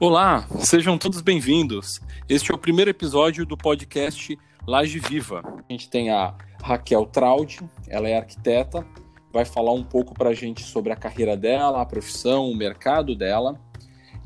Olá, 0.00 0.46
sejam 0.60 0.96
todos 0.96 1.20
bem-vindos. 1.20 2.00
Este 2.28 2.52
é 2.52 2.54
o 2.54 2.58
primeiro 2.58 2.88
episódio 2.88 3.44
do 3.44 3.56
podcast 3.56 4.38
Laje 4.64 5.00
Viva. 5.00 5.42
A 5.68 5.72
gente 5.72 5.90
tem 5.90 6.08
a 6.08 6.36
Raquel 6.62 7.04
Traud, 7.06 7.58
ela 7.88 8.08
é 8.08 8.16
arquiteta, 8.16 8.86
vai 9.32 9.44
falar 9.44 9.72
um 9.72 9.82
pouco 9.82 10.14
para 10.14 10.28
a 10.28 10.34
gente 10.34 10.62
sobre 10.62 10.92
a 10.92 10.96
carreira 10.96 11.36
dela, 11.36 11.82
a 11.82 11.84
profissão, 11.84 12.48
o 12.48 12.54
mercado 12.54 13.16
dela. 13.16 13.60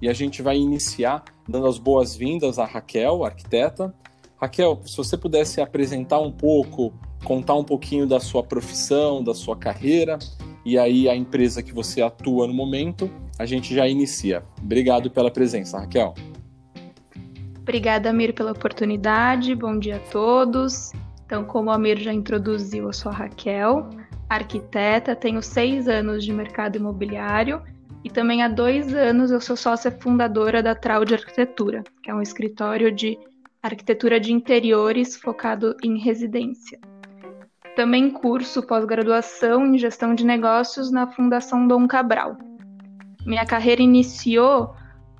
E 0.02 0.10
a 0.10 0.12
gente 0.12 0.42
vai 0.42 0.58
iniciar 0.58 1.24
dando 1.48 1.66
as 1.66 1.78
boas-vindas 1.78 2.58
à 2.58 2.66
Raquel, 2.66 3.24
arquiteta. 3.24 3.94
Raquel, 4.36 4.78
se 4.84 4.94
você 4.94 5.16
pudesse 5.16 5.58
apresentar 5.58 6.20
um 6.20 6.30
pouco, 6.30 6.92
contar 7.24 7.54
um 7.54 7.64
pouquinho 7.64 8.06
da 8.06 8.20
sua 8.20 8.42
profissão, 8.42 9.24
da 9.24 9.32
sua 9.32 9.56
carreira 9.56 10.18
e 10.64 10.78
aí 10.78 11.08
a 11.08 11.16
empresa 11.16 11.62
que 11.62 11.72
você 11.72 12.02
atua 12.02 12.46
no 12.46 12.54
momento, 12.54 13.10
a 13.38 13.44
gente 13.46 13.74
já 13.74 13.88
inicia. 13.88 14.44
Obrigado 14.60 15.10
pela 15.10 15.30
presença, 15.30 15.78
Raquel. 15.78 16.14
Obrigada, 17.60 18.10
Amir, 18.10 18.34
pela 18.34 18.52
oportunidade. 18.52 19.54
Bom 19.54 19.78
dia 19.78 19.96
a 19.96 20.10
todos. 20.10 20.92
Então, 21.24 21.44
como 21.44 21.70
o 21.70 21.72
Amir 21.72 21.98
já 21.98 22.12
introduziu, 22.12 22.86
eu 22.86 22.92
sou 22.92 23.10
a 23.10 23.14
Raquel, 23.14 23.88
arquiteta, 24.28 25.16
tenho 25.16 25.40
seis 25.42 25.88
anos 25.88 26.24
de 26.24 26.32
mercado 26.32 26.76
imobiliário 26.76 27.62
e 28.04 28.10
também 28.10 28.42
há 28.42 28.48
dois 28.48 28.92
anos 28.92 29.30
eu 29.30 29.40
sou 29.40 29.56
sócia 29.56 29.90
fundadora 29.90 30.62
da 30.62 30.74
Trau 30.74 31.04
de 31.04 31.14
Arquitetura, 31.14 31.84
que 32.02 32.10
é 32.10 32.14
um 32.14 32.20
escritório 32.20 32.90
de 32.92 33.18
arquitetura 33.62 34.18
de 34.18 34.32
interiores 34.32 35.16
focado 35.16 35.76
em 35.82 35.98
residência. 35.98 36.80
Também 37.74 38.10
curso 38.10 38.62
pós-graduação 38.62 39.66
em 39.66 39.78
gestão 39.78 40.14
de 40.14 40.26
negócios 40.26 40.90
na 40.90 41.06
Fundação 41.06 41.66
Dom 41.66 41.88
Cabral. 41.88 42.36
Minha 43.24 43.46
carreira 43.46 43.80
iniciou 43.80 44.74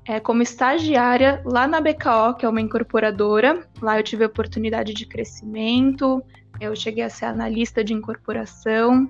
é, 0.05 0.19
como 0.19 0.43
estagiária 0.43 1.41
lá 1.45 1.67
na 1.67 1.81
BKO, 1.81 2.35
que 2.37 2.45
é 2.45 2.49
uma 2.49 2.61
incorporadora. 2.61 3.67
Lá 3.81 3.97
eu 3.97 4.03
tive 4.03 4.25
oportunidade 4.25 4.93
de 4.93 5.05
crescimento, 5.07 6.21
eu 6.59 6.75
cheguei 6.75 7.03
a 7.03 7.09
ser 7.09 7.25
analista 7.25 7.83
de 7.83 7.93
incorporação. 7.93 9.09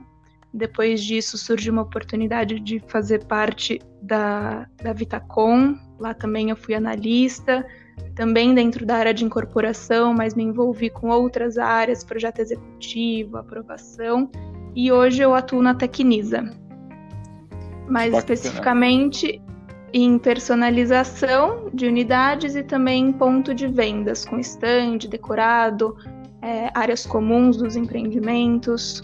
Depois 0.54 1.04
disso, 1.04 1.38
surgiu 1.38 1.74
uma 1.74 1.82
oportunidade 1.82 2.60
de 2.60 2.80
fazer 2.88 3.26
parte 3.26 3.82
da, 4.02 4.68
da 4.82 4.94
Vitacom. 4.94 5.76
Lá 6.00 6.14
também 6.14 6.50
eu 6.50 6.56
fui 6.56 6.76
analista 6.76 7.66
também 8.16 8.54
dentro 8.54 8.86
da 8.86 8.96
área 8.96 9.14
de 9.14 9.26
incorporação, 9.26 10.14
mas 10.14 10.36
me 10.36 10.44
envolvi 10.44 10.90
com 10.90 11.10
outras 11.10 11.58
áreas, 11.58 12.04
projeto 12.04 12.40
executivo, 12.40 13.38
aprovação, 13.38 14.30
e 14.76 14.92
hoje 14.92 15.22
eu 15.22 15.34
atuo 15.34 15.62
na 15.62 15.74
Tecnisa. 15.74 16.42
Mais 17.88 18.12
Bacana. 18.12 18.18
especificamente 18.18 19.42
em 19.92 20.18
personalização 20.18 21.70
de 21.74 21.86
unidades 21.86 22.56
e 22.56 22.64
também 22.64 23.08
em 23.08 23.14
ponto 23.14 23.54
de 23.54 23.68
vendas, 23.68 24.26
com 24.26 24.40
stand, 24.40 25.00
decorado, 25.10 25.96
é, 26.42 26.70
áreas 26.74 27.06
comuns 27.06 27.58
dos 27.58 27.76
empreendimentos. 27.76 29.04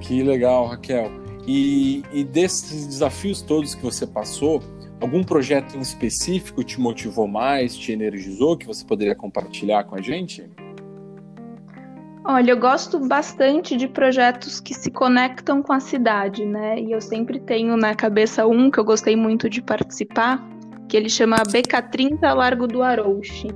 Que 0.00 0.22
legal, 0.22 0.66
Raquel. 0.66 1.10
E, 1.46 2.02
e 2.12 2.22
desses 2.24 2.86
desafios 2.86 3.40
todos 3.40 3.74
que 3.74 3.82
você 3.82 4.06
passou, 4.06 4.62
Algum 5.00 5.22
projeto 5.22 5.76
em 5.76 5.80
específico 5.80 6.64
te 6.64 6.80
motivou 6.80 7.28
mais, 7.28 7.76
te 7.76 7.92
energizou, 7.92 8.56
que 8.56 8.66
você 8.66 8.84
poderia 8.84 9.14
compartilhar 9.14 9.84
com 9.84 9.94
a 9.94 10.00
gente? 10.00 10.48
Olha, 12.24 12.50
eu 12.50 12.58
gosto 12.58 12.98
bastante 13.06 13.76
de 13.76 13.86
projetos 13.86 14.58
que 14.58 14.74
se 14.74 14.90
conectam 14.90 15.62
com 15.62 15.72
a 15.72 15.78
cidade, 15.78 16.44
né? 16.44 16.80
E 16.80 16.90
eu 16.90 17.00
sempre 17.00 17.38
tenho 17.38 17.76
na 17.76 17.94
cabeça 17.94 18.46
um 18.46 18.68
que 18.68 18.78
eu 18.78 18.84
gostei 18.84 19.14
muito 19.14 19.48
de 19.48 19.62
participar, 19.62 20.44
que 20.88 20.96
ele 20.96 21.08
chama 21.08 21.36
BK30 21.36 22.34
Largo 22.34 22.66
do 22.66 22.82
Arouche. 22.82 23.48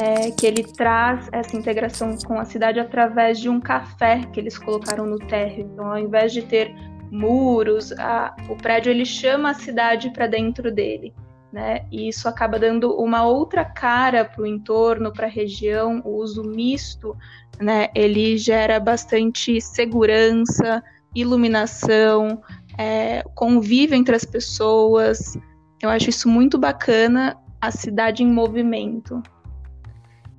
É, 0.00 0.30
que 0.30 0.46
ele 0.46 0.62
traz 0.62 1.28
essa 1.32 1.54
integração 1.54 2.16
com 2.24 2.38
a 2.38 2.46
cidade 2.46 2.80
através 2.80 3.38
de 3.38 3.50
um 3.50 3.60
café 3.60 4.22
que 4.32 4.40
eles 4.40 4.56
colocaram 4.56 5.04
no 5.04 5.18
térreo. 5.18 5.68
Então, 5.70 5.86
ao 5.86 5.98
invés 5.98 6.32
de 6.32 6.40
ter 6.42 6.74
muros, 7.12 7.92
a, 7.92 8.34
o 8.48 8.56
prédio 8.56 8.90
ele 8.90 9.04
chama 9.04 9.50
a 9.50 9.54
cidade 9.54 10.10
para 10.10 10.26
dentro 10.26 10.72
dele. 10.72 11.14
Né? 11.52 11.84
E 11.92 12.08
isso 12.08 12.26
acaba 12.26 12.58
dando 12.58 12.96
uma 12.96 13.26
outra 13.26 13.62
cara 13.62 14.24
para 14.24 14.42
o 14.42 14.46
entorno, 14.46 15.12
para 15.12 15.26
a 15.26 15.30
região. 15.30 16.00
O 16.02 16.16
uso 16.16 16.42
misto, 16.42 17.14
né? 17.60 17.90
Ele 17.94 18.38
gera 18.38 18.80
bastante 18.80 19.60
segurança, 19.60 20.82
iluminação, 21.14 22.42
é, 22.78 23.22
convívio 23.34 23.94
entre 23.94 24.16
as 24.16 24.24
pessoas. 24.24 25.36
Eu 25.82 25.90
acho 25.90 26.08
isso 26.08 26.26
muito 26.26 26.56
bacana. 26.56 27.36
A 27.60 27.70
cidade 27.70 28.24
em 28.24 28.32
movimento, 28.32 29.22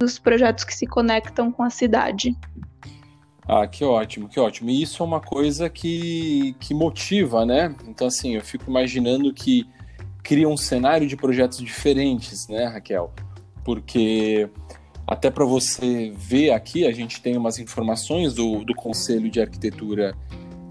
os 0.02 0.20
projetos 0.20 0.66
que 0.66 0.74
se 0.74 0.86
conectam 0.86 1.52
com 1.52 1.64
a 1.64 1.70
cidade. 1.70 2.36
Ah, 3.48 3.68
que 3.68 3.84
ótimo, 3.84 4.30
que 4.30 4.40
ótimo. 4.40 4.70
E 4.70 4.82
isso 4.82 5.04
é 5.04 5.06
uma 5.06 5.20
coisa 5.20 5.70
que, 5.70 6.56
que 6.60 6.74
motiva, 6.74 7.46
né? 7.46 7.76
Então, 7.88 8.08
assim, 8.08 8.36
eu 8.36 8.42
fico 8.42 8.70
imaginando 8.70 9.34
que 9.34 9.68
cria 10.24 10.48
um 10.48 10.56
cenário 10.56 11.06
de 11.08 11.18
projetos 11.18 11.58
diferentes, 11.58 12.48
né, 12.48 12.66
Raquel? 12.66 13.12
Porque 13.66 14.50
até 15.06 15.30
para 15.30 15.44
você 15.44 16.14
ver 16.16 16.52
aqui, 16.52 16.86
a 16.86 16.92
gente 16.92 17.22
tem 17.22 17.36
umas 17.36 17.60
informações 17.60 18.34
do, 18.34 18.64
do 18.64 18.74
Conselho 18.74 19.30
de 19.30 19.42
Arquitetura 19.42 20.16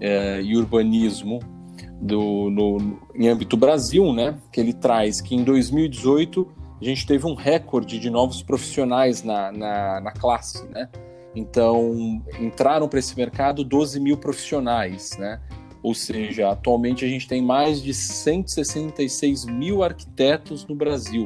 é, 0.01 0.41
e 0.41 0.57
Urbanismo 0.57 1.39
do, 2.01 2.49
no, 2.49 2.99
em 3.15 3.27
âmbito 3.27 3.55
Brasil, 3.55 4.11
né? 4.11 4.35
Que 4.51 4.59
ele 4.59 4.73
traz 4.73 5.21
que 5.21 5.35
em 5.35 5.43
2018 5.43 6.51
a 6.81 6.83
gente 6.83 7.05
teve 7.05 7.25
um 7.25 7.35
recorde 7.35 7.99
de 7.99 8.09
novos 8.09 8.41
profissionais 8.41 9.23
na, 9.23 9.51
na, 9.51 10.01
na 10.01 10.11
classe, 10.11 10.65
né? 10.69 10.89
Então, 11.35 12.21
entraram 12.39 12.87
para 12.87 12.99
esse 12.99 13.15
mercado 13.17 13.63
12 13.63 13.99
mil 13.99 14.17
profissionais, 14.17 15.17
né? 15.17 15.41
Ou 15.81 15.93
seja, 15.93 16.49
atualmente 16.49 17.03
a 17.03 17.07
gente 17.07 17.27
tem 17.27 17.41
mais 17.41 17.81
de 17.81 17.93
166 17.93 19.45
mil 19.45 19.83
arquitetos 19.83 20.65
no 20.65 20.75
Brasil. 20.75 21.25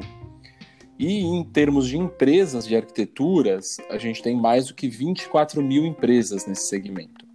E 0.97 1.19
em 1.19 1.43
termos 1.43 1.87
de 1.87 1.97
empresas 1.97 2.65
de 2.65 2.75
arquiteturas, 2.75 3.77
a 3.89 3.99
gente 3.99 4.23
tem 4.23 4.35
mais 4.35 4.67
do 4.67 4.73
que 4.73 4.87
24 4.87 5.61
mil 5.61 5.85
empresas 5.85 6.47
nesse 6.47 6.67
segmento. 6.67 7.27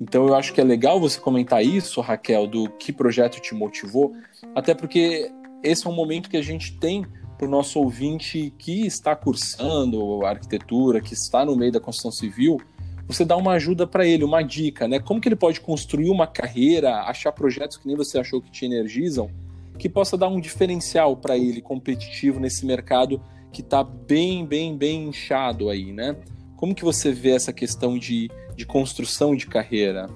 Então 0.00 0.26
eu 0.26 0.34
acho 0.34 0.52
que 0.52 0.60
é 0.60 0.64
legal 0.64 1.00
você 1.00 1.18
comentar 1.18 1.64
isso, 1.64 2.00
Raquel, 2.00 2.46
do 2.46 2.68
que 2.70 2.92
projeto 2.92 3.40
te 3.40 3.54
motivou, 3.54 4.12
até 4.54 4.74
porque 4.74 5.30
esse 5.62 5.86
é 5.86 5.90
um 5.90 5.94
momento 5.94 6.28
que 6.28 6.36
a 6.36 6.42
gente 6.42 6.78
tem 6.78 7.04
para 7.38 7.46
o 7.46 7.50
nosso 7.50 7.78
ouvinte 7.78 8.52
que 8.58 8.84
está 8.84 9.14
cursando 9.14 10.26
arquitetura, 10.26 11.00
que 11.00 11.14
está 11.14 11.44
no 11.44 11.56
meio 11.56 11.70
da 11.70 11.78
construção 11.78 12.10
civil, 12.10 12.60
você 13.06 13.24
dá 13.24 13.36
uma 13.36 13.52
ajuda 13.52 13.86
para 13.86 14.04
ele, 14.04 14.24
uma 14.24 14.42
dica, 14.42 14.88
né? 14.88 14.98
Como 14.98 15.20
que 15.20 15.28
ele 15.28 15.36
pode 15.36 15.60
construir 15.60 16.10
uma 16.10 16.26
carreira, 16.26 17.02
achar 17.02 17.30
projetos 17.32 17.76
que 17.76 17.86
nem 17.86 17.96
você 17.96 18.18
achou 18.18 18.42
que 18.42 18.50
te 18.50 18.66
energizam, 18.66 19.30
que 19.78 19.88
possa 19.88 20.18
dar 20.18 20.28
um 20.28 20.40
diferencial 20.40 21.16
para 21.16 21.38
ele 21.38 21.62
competitivo 21.62 22.40
nesse 22.40 22.66
mercado 22.66 23.22
que 23.52 23.62
está 23.62 23.82
bem, 23.82 24.44
bem, 24.44 24.76
bem 24.76 25.08
inchado 25.08 25.70
aí, 25.70 25.92
né? 25.92 26.16
Como 26.56 26.74
que 26.74 26.84
você 26.84 27.12
vê 27.12 27.30
essa 27.30 27.52
questão 27.52 27.96
de, 27.96 28.28
de 28.56 28.66
construção 28.66 29.34
de 29.34 29.46
carreira? 29.46 30.06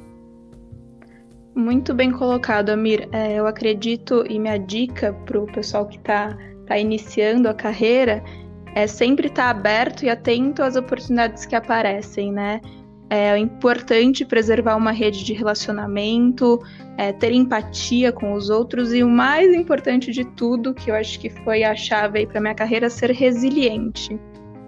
Muito 1.54 1.94
bem 1.94 2.10
colocado, 2.10 2.70
Amir. 2.70 3.08
É, 3.12 3.34
eu 3.34 3.46
acredito 3.46 4.24
e 4.28 4.38
minha 4.38 4.58
dica 4.58 5.12
para 5.24 5.40
o 5.40 5.46
pessoal 5.46 5.86
que 5.86 5.98
está 5.98 6.36
está 6.72 6.78
iniciando 6.78 7.48
a 7.48 7.54
carreira, 7.54 8.22
é 8.74 8.86
sempre 8.86 9.26
estar 9.26 9.44
tá 9.44 9.50
aberto 9.50 10.04
e 10.04 10.10
atento 10.10 10.62
às 10.62 10.76
oportunidades 10.76 11.44
que 11.44 11.54
aparecem, 11.54 12.32
né? 12.32 12.60
É 13.10 13.36
importante 13.36 14.24
preservar 14.24 14.74
uma 14.74 14.90
rede 14.90 15.22
de 15.22 15.34
relacionamento, 15.34 16.58
é, 16.96 17.12
ter 17.12 17.30
empatia 17.32 18.10
com 18.10 18.32
os 18.32 18.48
outros 18.48 18.94
e 18.94 19.02
o 19.02 19.08
mais 19.08 19.52
importante 19.54 20.10
de 20.10 20.24
tudo, 20.24 20.72
que 20.72 20.90
eu 20.90 20.94
acho 20.94 21.20
que 21.20 21.28
foi 21.28 21.62
a 21.62 21.76
chave 21.76 22.26
para 22.26 22.40
minha 22.40 22.54
carreira, 22.54 22.88
ser 22.88 23.10
resiliente. 23.10 24.18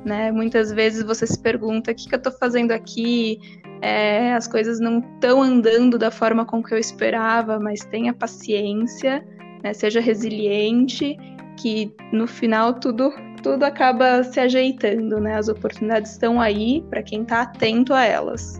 Né? 0.04 0.30
Muitas 0.30 0.70
vezes 0.70 1.02
você 1.02 1.26
se 1.26 1.38
pergunta 1.38 1.90
o 1.90 1.94
que, 1.94 2.06
que 2.06 2.14
eu 2.14 2.18
estou 2.18 2.32
fazendo 2.32 2.72
aqui, 2.72 3.40
é, 3.80 4.34
as 4.34 4.46
coisas 4.46 4.78
não 4.78 4.98
estão 4.98 5.42
andando 5.42 5.96
da 5.96 6.10
forma 6.10 6.44
com 6.44 6.62
que 6.62 6.74
eu 6.74 6.78
esperava, 6.78 7.58
mas 7.58 7.80
tenha 7.86 8.12
paciência, 8.12 9.26
né? 9.62 9.72
seja 9.72 10.00
resiliente 10.00 11.16
que 11.56 11.92
no 12.12 12.26
final 12.26 12.74
tudo 12.74 13.12
tudo 13.44 13.62
acaba 13.62 14.24
se 14.24 14.40
ajeitando, 14.40 15.20
né? 15.20 15.36
As 15.36 15.48
oportunidades 15.48 16.12
estão 16.12 16.40
aí 16.40 16.82
para 16.88 17.02
quem 17.02 17.20
está 17.20 17.42
atento 17.42 17.92
a 17.92 18.02
elas. 18.02 18.58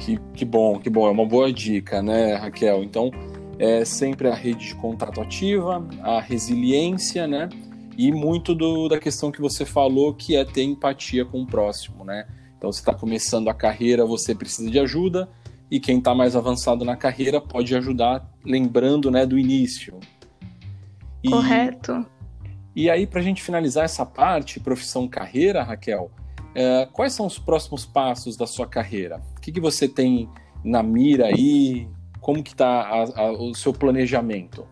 Que, 0.00 0.18
que 0.34 0.44
bom, 0.44 0.80
que 0.80 0.90
bom, 0.90 1.06
é 1.06 1.10
uma 1.10 1.24
boa 1.24 1.52
dica, 1.52 2.02
né, 2.02 2.34
Raquel? 2.34 2.82
Então, 2.82 3.12
é 3.60 3.84
sempre 3.84 4.28
a 4.28 4.34
rede 4.34 4.66
de 4.66 4.74
contato 4.74 5.20
ativa, 5.20 5.86
a 6.02 6.20
resiliência, 6.20 7.28
né? 7.28 7.48
E 7.96 8.10
muito 8.10 8.56
do, 8.56 8.88
da 8.88 8.98
questão 8.98 9.30
que 9.30 9.40
você 9.40 9.64
falou, 9.64 10.12
que 10.12 10.36
é 10.36 10.44
ter 10.44 10.64
empatia 10.64 11.24
com 11.24 11.42
o 11.42 11.46
próximo, 11.46 12.04
né? 12.04 12.26
Então, 12.58 12.72
você 12.72 12.80
está 12.80 12.92
começando 12.92 13.48
a 13.48 13.54
carreira, 13.54 14.04
você 14.04 14.34
precisa 14.34 14.68
de 14.68 14.80
ajuda, 14.80 15.28
e 15.70 15.78
quem 15.78 15.98
está 15.98 16.12
mais 16.12 16.34
avançado 16.34 16.84
na 16.84 16.96
carreira 16.96 17.40
pode 17.40 17.74
ajudar, 17.74 18.28
lembrando 18.44 19.12
né, 19.12 19.24
do 19.24 19.38
início. 19.38 19.98
E, 21.22 21.30
Correto. 21.30 22.06
E 22.74 22.90
aí, 22.90 23.06
para 23.06 23.20
a 23.20 23.22
gente 23.22 23.42
finalizar 23.42 23.84
essa 23.84 24.04
parte, 24.04 24.60
profissão 24.60 25.08
carreira, 25.08 25.62
Raquel, 25.62 26.10
é, 26.54 26.86
quais 26.92 27.12
são 27.12 27.26
os 27.26 27.38
próximos 27.38 27.86
passos 27.86 28.36
da 28.36 28.46
sua 28.46 28.66
carreira? 28.66 29.20
O 29.36 29.40
que, 29.40 29.52
que 29.52 29.60
você 29.60 29.88
tem 29.88 30.28
na 30.64 30.82
mira 30.82 31.26
aí? 31.26 31.88
Como 32.20 32.42
que 32.42 32.50
está 32.50 33.04
o 33.38 33.54
seu 33.54 33.72
planejamento? 33.72 34.66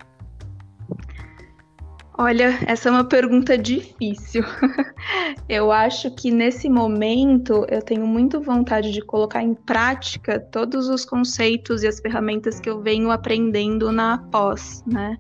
Olha, 2.17 2.59
essa 2.67 2.89
é 2.89 2.93
uma 2.93 3.05
pergunta 3.05 3.59
difícil. 3.59 4.45
eu 5.49 5.73
acho 5.73 6.11
que 6.13 6.31
nesse 6.31 6.69
momento 6.69 7.67
eu 7.69 7.83
tenho 7.83 8.07
muito 8.07 8.41
vontade 8.41 8.93
de 8.93 9.01
colocar 9.03 9.43
em 9.43 9.53
prática 9.53 10.39
todos 10.39 10.89
os 10.89 11.05
conceitos 11.05 11.83
e 11.83 11.89
as 11.89 11.99
ferramentas 11.99 12.61
que 12.61 12.71
eu 12.71 12.81
venho 12.81 13.11
aprendendo 13.11 13.91
na 13.91 14.19
pós, 14.31 14.85
né? 14.87 15.19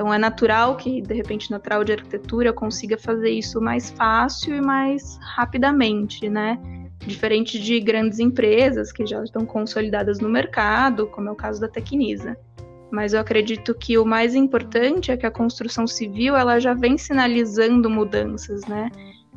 Então 0.00 0.14
é 0.14 0.16
natural 0.16 0.78
que, 0.78 1.02
de 1.02 1.12
repente, 1.12 1.50
natural 1.50 1.84
de 1.84 1.92
arquitetura 1.92 2.54
consiga 2.54 2.96
fazer 2.96 3.28
isso 3.28 3.60
mais 3.60 3.90
fácil 3.90 4.54
e 4.56 4.60
mais 4.62 5.18
rapidamente, 5.36 6.26
né? 6.26 6.58
Diferente 7.00 7.60
de 7.60 7.78
grandes 7.78 8.18
empresas 8.18 8.92
que 8.92 9.04
já 9.04 9.22
estão 9.22 9.44
consolidadas 9.44 10.18
no 10.18 10.26
mercado, 10.26 11.06
como 11.08 11.28
é 11.28 11.32
o 11.32 11.36
caso 11.36 11.60
da 11.60 11.68
Tecnisa 11.68 12.34
mas 12.92 13.12
eu 13.12 13.20
acredito 13.20 13.72
que 13.72 13.96
o 13.98 14.04
mais 14.04 14.34
importante 14.34 15.12
é 15.12 15.16
que 15.16 15.24
a 15.24 15.30
construção 15.30 15.86
civil 15.86 16.34
ela 16.34 16.58
já 16.58 16.74
vem 16.74 16.98
sinalizando 16.98 17.88
mudanças, 17.88 18.66
né? 18.66 18.90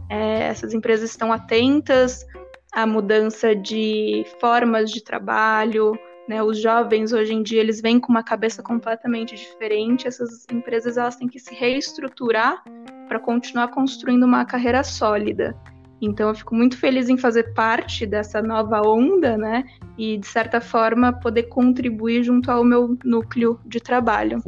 É, 0.09 0.45
essas 0.45 0.73
empresas 0.73 1.11
estão 1.11 1.31
atentas 1.31 2.25
à 2.73 2.87
mudança 2.87 3.55
de 3.55 4.25
formas 4.41 4.89
de 4.89 5.03
trabalho, 5.03 5.93
né? 6.27 6.41
Os 6.41 6.61
jovens 6.61 7.11
hoje 7.11 7.33
em 7.33 7.43
dia 7.43 7.59
eles 7.59 7.81
vêm 7.81 7.99
com 7.99 8.11
uma 8.11 8.23
cabeça 8.23 8.61
completamente 8.61 9.35
diferente. 9.35 10.07
Essas 10.07 10.45
empresas 10.51 10.97
elas 10.97 11.15
têm 11.15 11.27
que 11.27 11.39
se 11.39 11.53
reestruturar 11.53 12.63
para 13.07 13.19
continuar 13.19 13.69
construindo 13.69 14.23
uma 14.23 14.45
carreira 14.45 14.83
sólida. 14.83 15.55
Então 16.01 16.29
eu 16.29 16.35
fico 16.35 16.53
muito 16.53 16.77
feliz 16.77 17.07
em 17.07 17.17
fazer 17.17 17.53
parte 17.53 18.05
dessa 18.05 18.41
nova 18.41 18.81
onda, 18.81 19.37
né? 19.37 19.63
E 19.97 20.17
de 20.17 20.27
certa 20.27 20.59
forma 20.59 21.13
poder 21.13 21.43
contribuir 21.43 22.23
junto 22.23 22.51
ao 22.51 22.63
meu 22.63 22.97
núcleo 23.03 23.59
de 23.65 23.79
trabalho. 23.79 24.43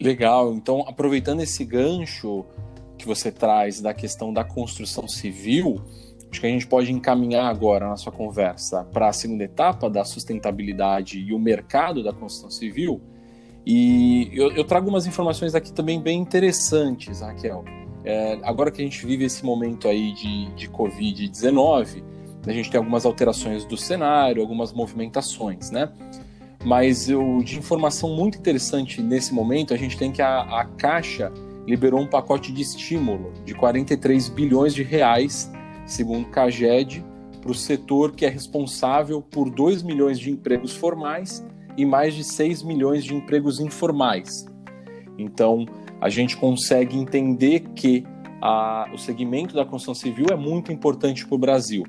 Legal. 0.00 0.52
Então, 0.54 0.84
aproveitando 0.88 1.40
esse 1.40 1.64
gancho 1.64 2.44
que 2.98 3.06
você 3.06 3.32
traz 3.32 3.80
da 3.80 3.92
questão 3.92 4.32
da 4.32 4.44
construção 4.44 5.08
civil, 5.08 5.80
acho 6.32 6.40
que 6.40 6.46
a 6.46 6.50
gente 6.50 6.66
pode 6.66 6.90
encaminhar 6.90 7.44
agora 7.44 7.86
na 7.86 7.96
sua 7.96 8.10
conversa 8.10 8.84
para 8.90 9.08
a 9.08 9.12
segunda 9.12 9.44
etapa 9.44 9.90
da 9.90 10.02
sustentabilidade 10.02 11.18
e 11.18 11.34
o 11.34 11.38
mercado 11.38 12.02
da 12.02 12.10
construção 12.10 12.50
civil. 12.50 13.02
E 13.66 14.30
eu, 14.32 14.50
eu 14.52 14.64
trago 14.64 14.88
umas 14.88 15.06
informações 15.06 15.54
aqui 15.54 15.70
também 15.70 16.00
bem 16.00 16.18
interessantes, 16.18 17.20
Raquel. 17.20 17.62
É, 18.02 18.38
agora 18.42 18.70
que 18.70 18.80
a 18.80 18.84
gente 18.84 19.04
vive 19.04 19.26
esse 19.26 19.44
momento 19.44 19.86
aí 19.86 20.14
de, 20.14 20.46
de 20.54 20.68
Covid-19, 20.68 22.02
a 22.46 22.52
gente 22.52 22.70
tem 22.70 22.78
algumas 22.78 23.04
alterações 23.04 23.66
do 23.66 23.76
cenário, 23.76 24.40
algumas 24.40 24.72
movimentações, 24.72 25.70
né? 25.70 25.92
Mas 26.64 27.10
eu, 27.10 27.42
de 27.44 27.58
informação 27.58 28.16
muito 28.16 28.38
interessante 28.38 29.02
nesse 29.02 29.34
momento, 29.34 29.74
a 29.74 29.76
gente 29.76 29.98
tem 29.98 30.10
que 30.10 30.22
a, 30.22 30.40
a 30.40 30.64
Caixa 30.64 31.30
liberou 31.66 32.00
um 32.00 32.06
pacote 32.06 32.50
de 32.52 32.62
estímulo 32.62 33.32
de 33.44 33.54
43 33.54 34.30
bilhões 34.30 34.74
de 34.74 34.82
reais, 34.82 35.52
segundo 35.92 36.28
CAGED, 36.28 37.04
para 37.40 37.50
o 37.50 37.54
setor 37.54 38.12
que 38.12 38.24
é 38.24 38.28
responsável 38.28 39.20
por 39.20 39.50
2 39.50 39.82
milhões 39.82 40.18
de 40.18 40.30
empregos 40.30 40.74
formais 40.74 41.44
e 41.76 41.84
mais 41.84 42.14
de 42.14 42.24
6 42.24 42.62
milhões 42.62 43.04
de 43.04 43.14
empregos 43.14 43.60
informais. 43.60 44.46
Então, 45.18 45.66
a 46.00 46.08
gente 46.08 46.36
consegue 46.36 46.96
entender 46.96 47.60
que 47.74 48.04
a, 48.40 48.88
o 48.92 48.98
segmento 48.98 49.54
da 49.54 49.64
construção 49.64 49.94
civil 49.94 50.26
é 50.30 50.36
muito 50.36 50.72
importante 50.72 51.26
para 51.26 51.34
o 51.34 51.38
Brasil. 51.38 51.84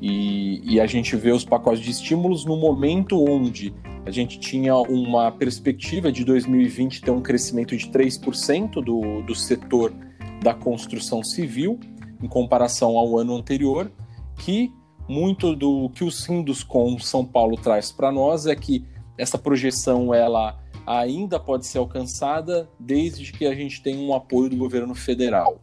E, 0.00 0.74
e, 0.74 0.80
a 0.80 0.86
gente 0.86 1.16
vê 1.16 1.32
os 1.32 1.44
pacotes 1.44 1.80
de 1.80 1.90
estímulos 1.90 2.44
no 2.44 2.56
momento 2.56 3.18
onde 3.28 3.74
a 4.06 4.10
gente 4.10 4.38
tinha 4.38 4.76
uma 4.76 5.32
perspectiva 5.32 6.12
de 6.12 6.24
2020 6.24 7.02
ter 7.02 7.10
um 7.10 7.20
crescimento 7.20 7.76
de 7.76 7.88
3% 7.88 8.82
do, 8.82 9.22
do 9.22 9.34
setor 9.34 9.92
da 10.40 10.54
construção 10.54 11.24
civil, 11.24 11.80
em 12.22 12.28
comparação 12.28 12.96
ao 12.96 13.18
ano 13.18 13.36
anterior, 13.36 13.90
que 14.36 14.72
muito 15.08 15.56
do 15.56 15.88
que 15.90 16.04
o 16.04 16.10
Sinduscom 16.10 16.98
São 16.98 17.24
Paulo 17.24 17.56
traz 17.56 17.90
para 17.90 18.12
nós 18.12 18.46
é 18.46 18.54
que 18.54 18.84
essa 19.16 19.38
projeção 19.38 20.12
ela 20.12 20.58
ainda 20.86 21.38
pode 21.40 21.66
ser 21.66 21.78
alcançada 21.78 22.68
desde 22.78 23.32
que 23.32 23.46
a 23.46 23.54
gente 23.54 23.82
tenha 23.82 24.00
um 24.00 24.14
apoio 24.14 24.48
do 24.50 24.56
governo 24.56 24.94
federal. 24.94 25.60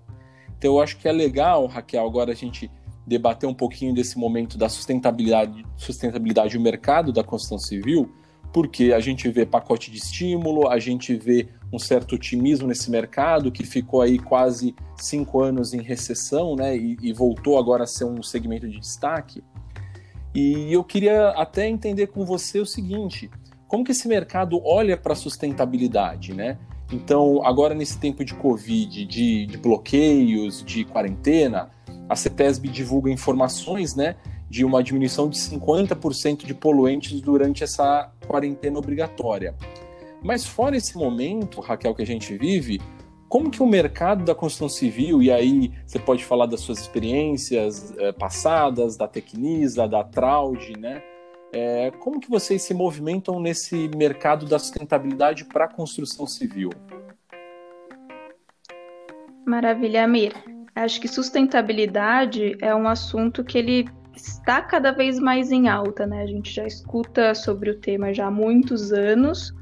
Então 0.57 0.74
eu 0.74 0.81
acho 0.81 0.98
que 0.98 1.07
é 1.07 1.12
legal, 1.12 1.66
Raquel, 1.68 2.06
agora 2.06 2.31
a 2.31 2.36
gente 2.36 2.69
debater 3.06 3.48
um 3.48 3.54
pouquinho 3.54 3.94
desse 3.94 4.18
momento 4.18 4.57
da 4.57 4.68
sustentabilidade, 4.68 5.66
sustentabilidade 5.78 6.57
do 6.57 6.63
mercado 6.63 7.12
da 7.12 7.24
construção 7.24 7.60
civil, 7.60 8.12
porque 8.52 8.94
a 8.94 9.00
gente 9.00 9.30
vê 9.30 9.46
pacote 9.46 9.92
de 9.92 9.98
estímulo, 9.98 10.68
a 10.68 10.80
gente 10.80 11.16
vê 11.16 11.50
um 11.72 11.80
certo 11.80 12.16
otimismo 12.16 12.68
nesse 12.68 12.90
mercado 12.90 13.52
que 13.52 13.66
ficou 13.66 14.02
aí 14.02 14.18
quase 14.18 14.76
cinco 14.98 15.42
anos 15.42 15.74
em 15.74 15.82
recessão, 15.82 16.56
né, 16.56 16.76
e, 16.76 16.98
e 17.02 17.12
voltou 17.12 17.58
agora 17.58 17.84
a 17.84 17.88
ser 17.88 18.06
um 18.06 18.22
segmento 18.24 18.68
de 18.68 18.80
destaque. 18.80 19.44
E 20.34 20.72
eu 20.72 20.84
queria 20.84 21.30
até 21.30 21.68
entender 21.68 22.08
com 22.08 22.26
você 22.26 22.60
o 22.60 22.66
seguinte: 22.66 23.30
como 23.68 23.84
que 23.84 23.92
esse 23.92 24.08
mercado 24.08 24.62
olha 24.64 24.98
para 24.98 25.14
a 25.14 25.16
sustentabilidade, 25.16 26.34
né? 26.34 26.58
Então, 26.92 27.44
agora 27.44 27.74
nesse 27.74 27.98
tempo 27.98 28.24
de 28.24 28.34
Covid, 28.36 29.06
de, 29.06 29.46
de, 29.48 29.58
bloqueios, 29.58 30.64
de 30.64 30.86
quarentena, 30.86 31.72
a 32.08 32.16
CETESB 32.16 32.68
divulga 32.70 33.10
informações, 33.10 33.96
né, 33.96 34.16
de 34.48 34.64
uma 34.64 34.84
diminuição 34.84 35.28
de 35.28 35.38
50% 35.38 36.46
de 36.46 36.54
poluentes 36.54 37.20
durante 37.22 37.64
essa 37.64 38.12
quarentena 38.28 38.78
obrigatória. 38.78 39.56
Mas 40.25 40.44
fora 40.44 40.75
esse 40.75 40.98
momento, 40.98 41.62
Raquel, 41.62 41.94
que 41.94 42.01
a 42.01 42.06
gente 42.06 42.36
vive, 42.36 42.81
como 43.30 43.51
que 43.51 43.62
o 43.62 43.68
mercado 43.68 44.25
da 44.25 44.33
construção 44.33 44.68
civil, 44.68 45.22
e 45.22 45.31
aí 45.31 45.72
você 45.86 46.00
pode 46.00 46.25
falar 46.25 46.48
das 46.48 46.62
suas 46.62 46.80
experiências 46.80 47.94
é, 48.00 48.12
passadas, 48.12 48.98
da 48.98 49.07
Tecnisa, 49.07 49.88
da 49.88 50.04
Traude, 50.04 50.74
né? 50.80 51.04
É, 51.54 51.92
como 52.00 52.19
que 52.19 52.27
vocês 52.27 52.63
se 52.63 52.74
movimentam 52.74 53.39
nesse 53.39 53.88
mercado 53.95 54.47
da 54.47 54.57
sustentabilidade 54.57 55.45
para 55.45 55.66
a 55.66 55.68
construção 55.68 56.26
civil? 56.26 56.71
Maravilha, 59.45 60.06
Amir. 60.06 60.33
Acho 60.76 61.00
que 61.00 61.07
sustentabilidade 61.07 62.57
é 62.61 62.73
um 62.73 62.88
assunto 62.88 63.44
que 63.44 63.59
ele 63.59 63.88
está 64.16 64.59
cada 64.64 64.92
vez 64.92 65.19
mais 65.19 65.52
em 65.52 65.69
alta, 65.69 66.07
né? 66.07 66.23
A 66.23 66.28
gente 66.28 66.52
já 66.52 66.66
escuta 66.66 67.35
sobre 67.35 67.69
o 67.69 67.80
tema 67.80 68.11
já 68.11 68.26
há 68.26 68.31
muitos 68.31 68.92
anos, 68.92 69.54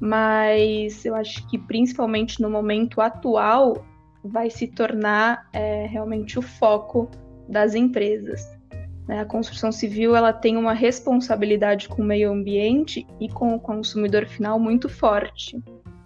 mas 0.00 1.04
eu 1.04 1.14
acho 1.14 1.46
que 1.48 1.58
principalmente 1.58 2.40
no 2.40 2.48
momento 2.48 3.00
atual 3.00 3.84
vai 4.24 4.50
se 4.50 4.66
tornar 4.66 5.48
é, 5.52 5.86
realmente 5.86 6.38
o 6.38 6.42
foco 6.42 7.10
das 7.48 7.74
empresas. 7.74 8.58
Né? 9.06 9.20
A 9.20 9.24
construção 9.24 9.70
civil 9.70 10.16
ela 10.16 10.32
tem 10.32 10.56
uma 10.56 10.72
responsabilidade 10.72 11.88
com 11.88 12.02
o 12.02 12.04
meio 12.04 12.32
ambiente 12.32 13.06
e 13.20 13.28
com 13.28 13.54
o 13.54 13.60
consumidor 13.60 14.26
final 14.26 14.58
muito 14.58 14.88
forte. 14.88 15.62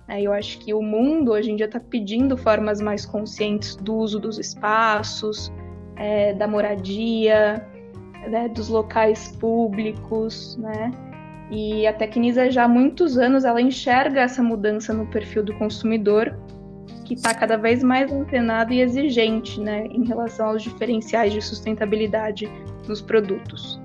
Né? 0.09 0.23
Eu 0.23 0.33
acho 0.33 0.59
que 0.59 0.75
o 0.75 0.83
mundo 0.83 1.33
hoje 1.33 1.51
em 1.51 1.57
dia 1.57 1.67
está 1.67 1.79
pedindo 1.79 2.37
formas 2.37 2.81
mais 2.81 3.07
conscientes 3.07 3.77
do 3.77 3.95
uso 3.95 4.19
dos 4.19 4.39
espaços, 4.39 5.53
é, 5.97 6.35
da 6.35 6.49
moradia, 6.49 7.67
né, 8.29 8.49
dos 8.49 8.69
locais 8.69 9.29
públicos, 9.37 10.57
né? 10.57 10.91
E 11.51 11.87
a 11.87 11.93
Tecnisa 11.93 12.51
já 12.51 12.65
há 12.65 12.69
muitos 12.69 13.19
anos 13.19 13.45
ela 13.45 13.61
enxerga 13.61 14.21
essa 14.21 14.43
mudança 14.43 14.93
no 14.93 15.07
perfil 15.07 15.45
do 15.45 15.55
consumidor 15.55 16.37
que 17.05 17.15
está 17.15 17.35
cada 17.35 17.57
vez 17.57 17.83
mais 17.83 18.11
antenado 18.11 18.73
e 18.73 18.81
exigente 18.81 19.61
né, 19.61 19.87
em 19.87 20.05
relação 20.05 20.49
aos 20.49 20.63
diferenciais 20.63 21.33
de 21.33 21.43
sustentabilidade 21.43 22.51
nos 22.89 23.03
produtos. 23.03 23.81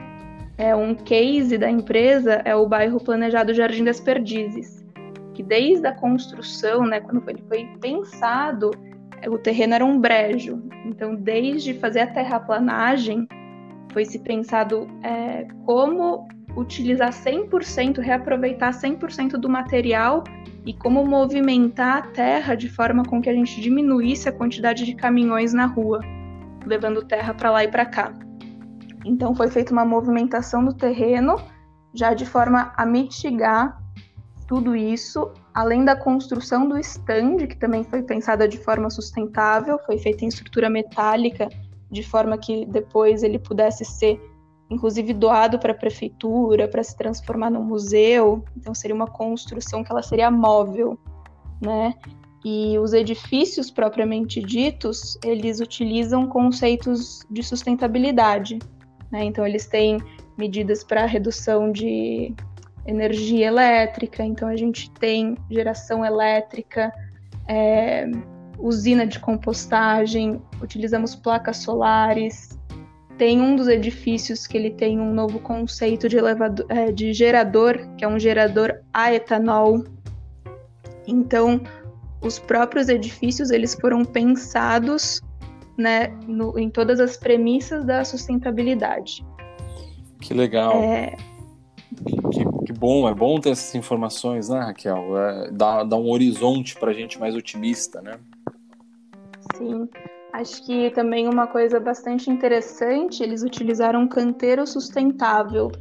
É, 0.57 0.75
um 0.75 0.95
case 0.95 1.57
da 1.57 1.69
empresa 1.69 2.41
é 2.45 2.55
o 2.55 2.67
bairro 2.67 2.99
planejado 2.99 3.53
Jardim 3.53 3.83
das 3.83 3.99
Perdizes, 3.99 4.85
que 5.33 5.43
desde 5.43 5.85
a 5.87 5.93
construção, 5.93 6.85
né, 6.85 6.99
quando 6.99 7.23
ele 7.29 7.43
foi 7.47 7.65
pensado, 7.79 8.71
o 9.27 9.37
terreno 9.37 9.75
era 9.75 9.85
um 9.85 9.99
brejo. 9.99 10.61
Então, 10.85 11.15
desde 11.15 11.73
fazer 11.73 12.01
a 12.01 12.07
terraplanagem, 12.07 13.27
foi 13.91 14.05
se 14.05 14.19
pensado 14.19 14.87
é, 15.03 15.47
como 15.65 16.27
utilizar 16.55 17.11
100%, 17.11 17.99
reaproveitar 17.99 18.71
100% 18.71 19.31
do 19.31 19.49
material 19.49 20.23
e 20.65 20.73
como 20.73 21.05
movimentar 21.05 21.97
a 21.97 22.01
terra 22.07 22.55
de 22.55 22.69
forma 22.69 23.03
com 23.03 23.21
que 23.21 23.29
a 23.29 23.33
gente 23.33 23.61
diminuísse 23.61 24.27
a 24.27 24.31
quantidade 24.31 24.85
de 24.85 24.93
caminhões 24.95 25.53
na 25.53 25.65
rua, 25.65 26.01
levando 26.65 27.05
terra 27.05 27.33
para 27.33 27.51
lá 27.51 27.63
e 27.63 27.67
para 27.67 27.85
cá. 27.85 28.13
Então 29.05 29.33
foi 29.33 29.49
feita 29.49 29.71
uma 29.71 29.85
movimentação 29.85 30.63
do 30.63 30.73
terreno 30.73 31.37
já 31.93 32.13
de 32.13 32.25
forma 32.25 32.73
a 32.75 32.85
mitigar 32.85 33.81
tudo 34.47 34.75
isso, 34.75 35.31
além 35.53 35.85
da 35.85 35.95
construção 35.95 36.67
do 36.67 36.77
stand, 36.79 37.37
que 37.47 37.55
também 37.55 37.83
foi 37.83 38.01
pensada 38.01 38.47
de 38.47 38.57
forma 38.57 38.89
sustentável, 38.89 39.77
foi 39.85 39.99
feita 39.99 40.25
em 40.25 40.27
estrutura 40.27 40.69
metálica, 40.69 41.47
de 41.91 42.01
forma 42.01 42.35
que 42.35 42.65
depois 42.65 43.21
ele 43.21 43.37
pudesse 43.37 43.85
ser, 43.85 44.19
inclusive, 44.69 45.13
doado 45.13 45.57
para 45.57 45.71
a 45.71 45.75
prefeitura, 45.75 46.67
para 46.67 46.83
se 46.83 46.95
transformar 46.95 47.49
num 47.49 47.63
museu. 47.63 48.43
Então, 48.55 48.73
seria 48.73 48.95
uma 48.95 49.07
construção 49.07 49.83
que 49.83 49.91
ela 49.91 50.03
seria 50.03 50.29
móvel, 50.29 50.97
né? 51.61 51.95
E 52.45 52.77
os 52.79 52.93
edifícios 52.93 53.69
propriamente 53.69 54.41
ditos, 54.41 55.17
eles 55.23 55.59
utilizam 55.59 56.27
conceitos 56.27 57.25
de 57.29 57.43
sustentabilidade. 57.43 58.59
Né? 59.11 59.25
Então, 59.25 59.45
eles 59.45 59.67
têm 59.67 59.97
medidas 60.37 60.83
para 60.83 61.05
redução 61.05 61.69
de 61.71 62.33
energia 62.85 63.47
elétrica, 63.47 64.23
então 64.23 64.47
a 64.47 64.55
gente 64.55 64.89
tem 64.91 65.37
geração 65.51 66.03
elétrica, 66.05 66.93
é, 67.47 68.09
usina 68.57 69.05
de 69.05 69.19
compostagem, 69.19 70.41
utilizamos 70.61 71.15
placas 71.15 71.57
solares. 71.57 72.57
Tem 73.19 73.41
um 73.41 73.53
dos 73.53 73.67
edifícios 73.67 74.47
que 74.47 74.57
ele 74.57 74.71
tem 74.71 74.97
um 74.97 75.13
novo 75.13 75.39
conceito 75.39 76.07
de, 76.07 76.17
elevador, 76.17 76.65
é, 76.69 76.89
de 76.89 77.11
gerador, 77.11 77.77
que 77.97 78.05
é 78.05 78.07
um 78.07 78.17
gerador 78.17 78.79
a 78.93 79.13
etanol. 79.13 79.83
Então, 81.05 81.61
os 82.21 82.39
próprios 82.39 82.87
edifícios 82.87 83.51
eles 83.51 83.75
foram 83.75 84.05
pensados 84.05 85.21
né, 85.77 86.07
no, 86.25 86.57
em 86.57 86.69
todas 86.69 87.01
as 87.01 87.17
premissas 87.17 87.83
da 87.83 88.05
sustentabilidade. 88.05 89.25
Que 90.21 90.33
legal. 90.33 90.81
É... 90.81 91.17
Que, 92.31 92.65
que, 92.67 92.73
bom, 92.73 93.09
é 93.09 93.13
bom 93.13 93.37
ter 93.41 93.49
essas 93.49 93.75
informações, 93.75 94.47
né, 94.47 94.59
Raquel? 94.59 95.17
É, 95.17 95.51
dá, 95.51 95.83
dá 95.83 95.97
um 95.97 96.09
horizonte 96.09 96.73
para 96.75 96.91
a 96.91 96.93
gente 96.93 97.19
mais 97.19 97.35
otimista, 97.35 98.01
né? 98.01 98.17
Sim. 99.57 99.89
Acho 100.31 100.63
que 100.63 100.91
também 100.91 101.27
uma 101.27 101.47
coisa 101.47 101.79
bastante 101.79 102.29
interessante, 102.29 103.23
eles 103.23 103.41
utilizaram 103.41 104.07
canteiro 104.07 104.65
sustentável. 104.67 105.71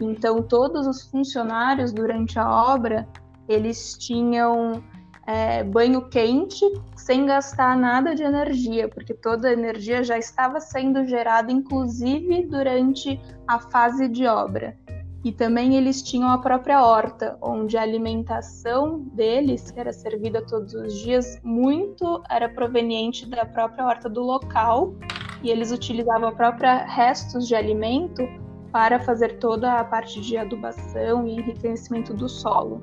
Então, 0.00 0.42
todos 0.42 0.86
os 0.86 1.02
funcionários 1.08 1.92
durante 1.92 2.38
a 2.38 2.50
obra, 2.50 3.08
eles 3.48 3.96
tinham 3.96 4.82
é, 5.26 5.62
banho 5.62 6.08
quente 6.08 6.64
sem 6.96 7.24
gastar 7.26 7.76
nada 7.76 8.14
de 8.14 8.22
energia, 8.22 8.88
porque 8.88 9.14
toda 9.14 9.48
a 9.48 9.52
energia 9.52 10.02
já 10.02 10.18
estava 10.18 10.58
sendo 10.58 11.06
gerada, 11.06 11.52
inclusive 11.52 12.46
durante 12.46 13.20
a 13.46 13.60
fase 13.60 14.08
de 14.08 14.26
obra. 14.26 14.76
E 15.24 15.32
também 15.32 15.76
eles 15.76 16.00
tinham 16.00 16.30
a 16.30 16.38
própria 16.38 16.82
horta, 16.82 17.36
onde 17.42 17.76
a 17.76 17.82
alimentação 17.82 19.00
deles, 19.12 19.70
que 19.70 19.80
era 19.80 19.92
servida 19.92 20.40
todos 20.46 20.74
os 20.74 20.94
dias, 20.94 21.40
muito 21.42 22.22
era 22.30 22.48
proveniente 22.48 23.26
da 23.26 23.44
própria 23.44 23.84
horta 23.84 24.08
do 24.08 24.22
local, 24.22 24.94
e 25.42 25.50
eles 25.50 25.72
utilizavam 25.72 26.28
a 26.28 26.32
própria 26.32 26.84
restos 26.84 27.48
de 27.48 27.54
alimento 27.54 28.22
para 28.70 29.00
fazer 29.00 29.38
toda 29.38 29.74
a 29.74 29.84
parte 29.84 30.20
de 30.20 30.36
adubação 30.36 31.26
e 31.26 31.32
enriquecimento 31.32 32.14
do 32.14 32.28
solo. 32.28 32.82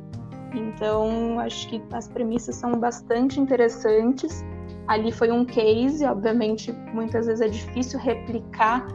Então, 0.53 1.39
acho 1.39 1.67
que 1.69 1.81
as 1.91 2.07
premissas 2.07 2.55
são 2.55 2.73
bastante 2.73 3.39
interessantes. 3.39 4.43
Ali 4.87 5.11
foi 5.11 5.31
um 5.31 5.45
case, 5.45 6.05
obviamente, 6.05 6.71
muitas 6.93 7.27
vezes 7.27 7.41
é 7.41 7.47
difícil 7.47 7.99
replicar 7.99 8.87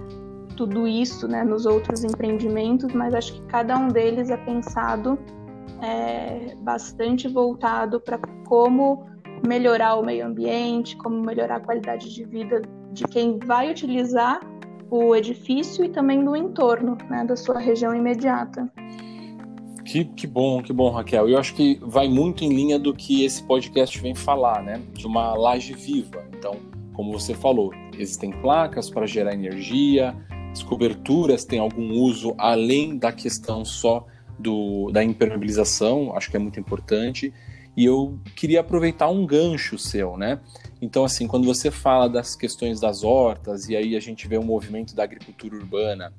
tudo 0.56 0.86
isso 0.86 1.26
né, 1.26 1.44
nos 1.44 1.66
outros 1.66 2.04
empreendimentos, 2.04 2.92
mas 2.92 3.14
acho 3.14 3.34
que 3.34 3.42
cada 3.42 3.78
um 3.78 3.88
deles 3.88 4.30
é 4.30 4.36
pensado 4.36 5.18
é, 5.82 6.54
bastante 6.60 7.28
voltado 7.28 8.00
para 8.00 8.18
como 8.46 9.06
melhorar 9.46 9.96
o 9.96 10.04
meio 10.04 10.26
ambiente, 10.26 10.96
como 10.96 11.20
melhorar 11.20 11.56
a 11.56 11.60
qualidade 11.60 12.12
de 12.14 12.24
vida 12.24 12.62
de 12.92 13.04
quem 13.04 13.38
vai 13.38 13.70
utilizar 13.70 14.40
o 14.90 15.14
edifício 15.14 15.84
e 15.84 15.88
também 15.88 16.24
do 16.24 16.36
entorno, 16.36 16.98
né, 17.08 17.24
da 17.24 17.36
sua 17.36 17.58
região 17.58 17.94
imediata. 17.94 18.70
Que, 19.84 20.04
que 20.04 20.26
bom, 20.26 20.62
que 20.62 20.72
bom, 20.72 20.90
Raquel. 20.90 21.28
Eu 21.28 21.38
acho 21.38 21.54
que 21.54 21.80
vai 21.82 22.08
muito 22.08 22.44
em 22.44 22.48
linha 22.48 22.78
do 22.78 22.94
que 22.94 23.24
esse 23.24 23.42
podcast 23.42 23.98
vem 23.98 24.14
falar, 24.14 24.62
né? 24.62 24.80
De 24.92 25.06
uma 25.06 25.34
laje 25.34 25.72
viva. 25.72 26.22
Então, 26.32 26.56
como 26.92 27.12
você 27.12 27.34
falou, 27.34 27.72
existem 27.98 28.30
placas 28.30 28.90
para 28.90 29.06
gerar 29.06 29.32
energia, 29.32 30.14
as 30.52 30.62
coberturas 30.62 31.44
têm 31.44 31.58
algum 31.58 31.92
uso 31.92 32.34
além 32.36 32.96
da 32.96 33.12
questão 33.12 33.64
só 33.64 34.06
do, 34.38 34.90
da 34.90 35.04
impermeabilização, 35.04 36.16
acho 36.16 36.30
que 36.30 36.36
é 36.36 36.40
muito 36.40 36.58
importante. 36.58 37.32
E 37.76 37.84
eu 37.84 38.18
queria 38.34 38.60
aproveitar 38.60 39.08
um 39.08 39.24
gancho 39.24 39.78
seu, 39.78 40.16
né? 40.16 40.40
Então, 40.82 41.04
assim, 41.04 41.26
quando 41.26 41.46
você 41.46 41.70
fala 41.70 42.08
das 42.08 42.34
questões 42.34 42.80
das 42.80 43.04
hortas, 43.04 43.68
e 43.68 43.76
aí 43.76 43.94
a 43.94 44.00
gente 44.00 44.26
vê 44.26 44.36
o 44.36 44.42
movimento 44.42 44.94
da 44.94 45.04
agricultura 45.04 45.54
urbana, 45.54 46.12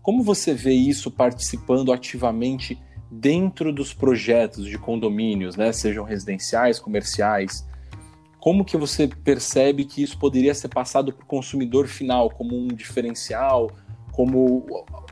como 0.00 0.22
você 0.22 0.54
vê 0.54 0.72
isso 0.72 1.10
participando 1.10 1.92
ativamente 1.92 2.78
dentro 3.10 3.72
dos 3.72 3.92
projetos 3.92 4.64
de 4.66 4.78
condomínios, 4.78 5.56
né, 5.56 5.72
sejam 5.72 6.04
residenciais, 6.04 6.78
comerciais, 6.78 7.66
como 8.40 8.64
que 8.64 8.76
você 8.76 9.08
percebe 9.08 9.84
que 9.84 10.02
isso 10.02 10.18
poderia 10.18 10.54
ser 10.54 10.68
passado 10.68 11.12
para 11.12 11.24
o 11.24 11.26
consumidor 11.26 11.86
final 11.86 12.30
como 12.30 12.56
um 12.56 12.68
diferencial, 12.68 13.70
como 14.12 14.64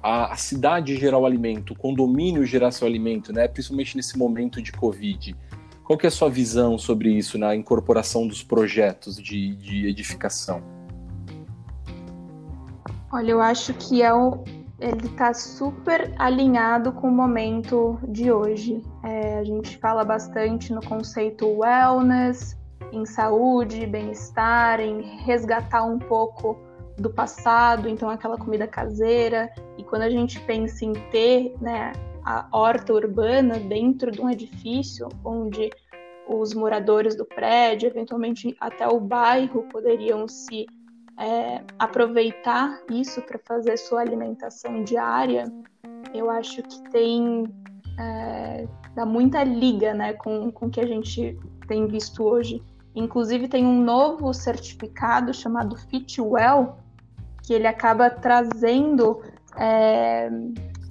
a, 0.02 0.32
a, 0.32 0.36
cidade 0.36 0.96
gerar 0.96 1.18
o 1.18 1.26
alimento, 1.26 1.72
o 1.72 1.76
condomínio 1.76 2.44
gerar 2.44 2.70
seu 2.70 2.86
alimento, 2.86 3.32
né, 3.32 3.46
principalmente 3.48 3.96
nesse 3.96 4.16
momento 4.16 4.62
de 4.62 4.72
Covid? 4.72 5.36
Qual 5.84 5.96
que 5.96 6.06
é 6.06 6.08
a 6.08 6.10
sua 6.10 6.28
visão 6.28 6.76
sobre 6.76 7.10
isso 7.10 7.38
na 7.38 7.54
incorporação 7.54 8.26
dos 8.26 8.42
projetos 8.42 9.16
de, 9.16 9.54
de 9.54 9.86
edificação? 9.86 10.60
Olha, 13.12 13.30
eu 13.30 13.40
acho 13.40 13.72
que 13.74 14.02
é 14.02 14.12
o, 14.12 14.42
ele 14.80 15.06
está 15.06 15.32
super 15.32 16.12
alinhado 16.18 16.90
com 16.92 17.08
o 17.08 17.12
momento 17.12 17.98
de 18.08 18.32
hoje. 18.32 18.82
É, 19.04 19.38
a 19.38 19.44
gente 19.44 19.78
fala 19.78 20.04
bastante 20.04 20.72
no 20.72 20.84
conceito 20.84 21.46
wellness, 21.46 22.55
em 22.92 23.04
saúde, 23.04 23.86
bem-estar, 23.86 24.80
em 24.80 25.02
resgatar 25.24 25.84
um 25.84 25.98
pouco 25.98 26.58
do 26.98 27.10
passado, 27.10 27.88
então 27.88 28.08
aquela 28.08 28.38
comida 28.38 28.66
caseira. 28.66 29.52
E 29.76 29.84
quando 29.84 30.02
a 30.02 30.10
gente 30.10 30.40
pensa 30.40 30.84
em 30.84 30.92
ter 31.10 31.54
né, 31.60 31.92
a 32.24 32.46
horta 32.52 32.92
urbana 32.92 33.58
dentro 33.58 34.10
de 34.10 34.20
um 34.20 34.30
edifício, 34.30 35.08
onde 35.24 35.70
os 36.28 36.54
moradores 36.54 37.14
do 37.14 37.24
prédio, 37.24 37.88
eventualmente 37.88 38.56
até 38.60 38.86
o 38.88 38.98
bairro, 38.98 39.62
poderiam 39.64 40.26
se 40.26 40.66
é, 41.18 41.62
aproveitar 41.78 42.80
isso 42.90 43.22
para 43.22 43.38
fazer 43.46 43.76
sua 43.76 44.00
alimentação 44.00 44.82
diária, 44.82 45.44
eu 46.12 46.30
acho 46.30 46.62
que 46.62 46.82
tem 46.90 47.44
é, 47.98 48.66
dá 48.94 49.06
muita 49.06 49.42
liga 49.44 49.94
né, 49.94 50.12
com, 50.14 50.50
com 50.50 50.66
o 50.66 50.70
que 50.70 50.80
a 50.80 50.86
gente 50.86 51.38
tem 51.66 51.86
visto 51.86 52.24
hoje. 52.24 52.62
Inclusive 52.94 53.48
tem 53.48 53.64
um 53.66 53.82
novo 53.82 54.32
certificado 54.32 55.34
chamado 55.34 55.76
Fitwell, 55.76 56.76
que 57.42 57.52
ele 57.52 57.66
acaba 57.66 58.08
trazendo, 58.08 59.20
é, 59.56 60.30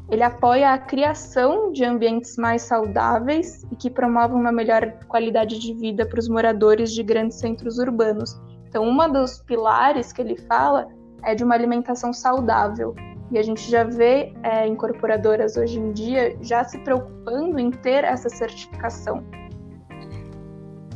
ele 0.09 0.23
apoia 0.23 0.73
a 0.73 0.77
criação 0.77 1.71
de 1.71 1.83
ambientes 1.83 2.37
mais 2.37 2.61
saudáveis 2.61 3.65
e 3.71 3.75
que 3.75 3.89
promovem 3.89 4.37
uma 4.37 4.51
melhor 4.51 4.93
qualidade 5.07 5.59
de 5.59 5.73
vida 5.73 6.05
para 6.05 6.19
os 6.19 6.29
moradores 6.29 6.91
de 6.93 7.01
grandes 7.01 7.39
centros 7.39 7.79
urbanos. 7.79 8.39
Então, 8.69 8.87
uma 8.87 9.07
dos 9.07 9.39
pilares 9.39 10.13
que 10.13 10.21
ele 10.21 10.37
fala 10.37 10.87
é 11.23 11.33
de 11.33 11.43
uma 11.43 11.55
alimentação 11.55 12.13
saudável. 12.13 12.95
E 13.31 13.39
a 13.39 13.41
gente 13.41 13.69
já 13.69 13.83
vê 13.83 14.33
é, 14.43 14.67
incorporadoras 14.67 15.57
hoje 15.57 15.79
em 15.79 15.91
dia 15.91 16.37
já 16.41 16.63
se 16.63 16.77
preocupando 16.79 17.57
em 17.59 17.71
ter 17.71 18.03
essa 18.03 18.29
certificação. 18.29 19.23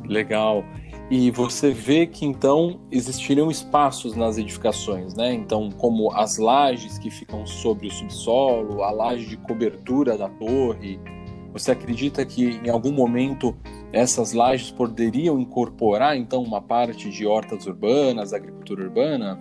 Legal. 0.09 0.65
E 1.11 1.31
você 1.31 1.71
vê 1.71 2.05
que 2.05 2.25
então 2.25 2.81
existiriam 2.91 3.49
espaços 3.49 4.15
nas 4.15 4.37
edificações, 4.37 5.15
né? 5.15 5.33
Então, 5.33 5.69
como 5.71 6.11
as 6.11 6.37
lajes 6.37 6.97
que 6.97 7.09
ficam 7.09 7.45
sobre 7.45 7.87
o 7.87 7.91
subsolo, 7.91 8.83
a 8.83 8.91
laje 8.91 9.25
de 9.25 9.37
cobertura 9.37 10.17
da 10.17 10.27
torre. 10.27 10.99
Você 11.51 11.71
acredita 11.71 12.23
que 12.25 12.59
em 12.63 12.69
algum 12.69 12.91
momento 12.91 13.55
essas 13.91 14.33
lajes 14.33 14.69
poderiam 14.69 15.39
incorporar 15.39 16.15
então 16.15 16.43
uma 16.43 16.61
parte 16.61 17.09
de 17.09 17.25
hortas 17.25 17.65
urbanas, 17.65 18.33
agricultura 18.33 18.83
urbana? 18.83 19.39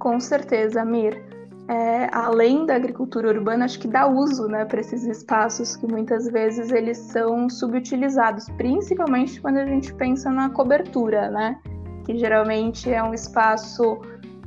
Com 0.00 0.18
certeza, 0.18 0.84
Mir. 0.84 1.31
É, 1.72 2.10
além 2.12 2.66
da 2.66 2.76
agricultura 2.76 3.28
urbana, 3.28 3.64
acho 3.64 3.78
que 3.78 3.88
dá 3.88 4.06
uso 4.06 4.46
né, 4.46 4.62
para 4.66 4.78
esses 4.78 5.04
espaços 5.04 5.74
que 5.74 5.86
muitas 5.86 6.28
vezes 6.28 6.70
eles 6.70 6.98
são 6.98 7.48
subutilizados, 7.48 8.46
principalmente 8.58 9.40
quando 9.40 9.56
a 9.56 9.64
gente 9.64 9.94
pensa 9.94 10.30
na 10.30 10.50
cobertura, 10.50 11.30
né? 11.30 11.58
Que 12.04 12.18
geralmente 12.18 12.92
é 12.92 13.02
um 13.02 13.14
espaço 13.14 14.02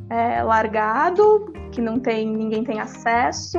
é, 0.08 0.44
largado, 0.44 1.52
que 1.72 1.82
não 1.82 2.00
tem 2.00 2.30
ninguém 2.30 2.64
tem 2.64 2.80
acesso 2.80 3.58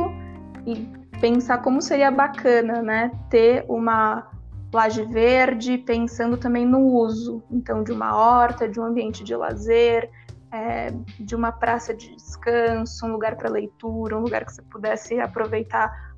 e 0.65 0.89
pensar 1.21 1.59
como 1.59 1.83
seria 1.83 2.13
bacana, 2.13 2.81
né, 2.81 3.11
ter 3.29 3.65
uma 3.69 4.31
laje 4.73 5.03
verde, 5.03 5.79
pensando 5.79 6.37
também 6.37 6.65
no 6.65 6.79
uso, 6.79 7.43
então 7.51 7.83
de 7.83 7.91
uma 7.91 8.17
horta, 8.17 8.69
de 8.69 8.79
um 8.79 8.85
ambiente 8.85 9.25
de 9.25 9.35
lazer, 9.35 10.09
é, 10.53 10.93
de 11.19 11.35
uma 11.35 11.53
praça 11.53 11.95
de 11.95 12.15
descanso, 12.15 13.07
um 13.07 13.13
lugar 13.13 13.37
para 13.37 13.51
leitura, 13.51 14.17
um 14.17 14.23
lugar 14.23 14.45
que 14.45 14.53
você 14.53 14.63
pudesse 14.63 15.19
aproveitar, 15.19 16.15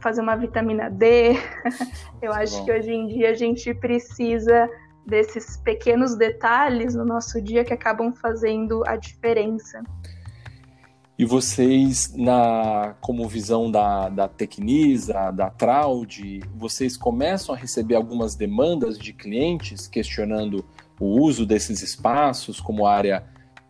fazer 0.00 0.20
uma 0.20 0.36
vitamina 0.36 0.90
D. 0.90 1.34
Eu 2.22 2.32
acho 2.32 2.58
Bom. 2.58 2.64
que 2.64 2.72
hoje 2.72 2.92
em 2.92 3.06
dia 3.06 3.30
a 3.30 3.34
gente 3.34 3.72
precisa 3.74 4.68
desses 5.06 5.56
pequenos 5.58 6.16
detalhes 6.16 6.94
no 6.94 7.04
nosso 7.04 7.40
dia 7.40 7.64
que 7.64 7.72
acabam 7.72 8.12
fazendo 8.12 8.82
a 8.86 8.96
diferença. 8.96 9.82
E 11.16 11.24
vocês, 11.24 12.12
na, 12.16 12.96
como 13.00 13.28
visão 13.28 13.70
da, 13.70 14.08
da 14.08 14.26
Tecnisa, 14.26 15.30
da 15.30 15.48
Traud, 15.48 16.40
vocês 16.56 16.96
começam 16.96 17.54
a 17.54 17.58
receber 17.58 17.94
algumas 17.94 18.34
demandas 18.34 18.98
de 18.98 19.12
clientes 19.12 19.86
questionando 19.86 20.64
o 20.98 21.20
uso 21.20 21.46
desses 21.46 21.82
espaços 21.82 22.60
como 22.60 22.84
área 22.84 23.24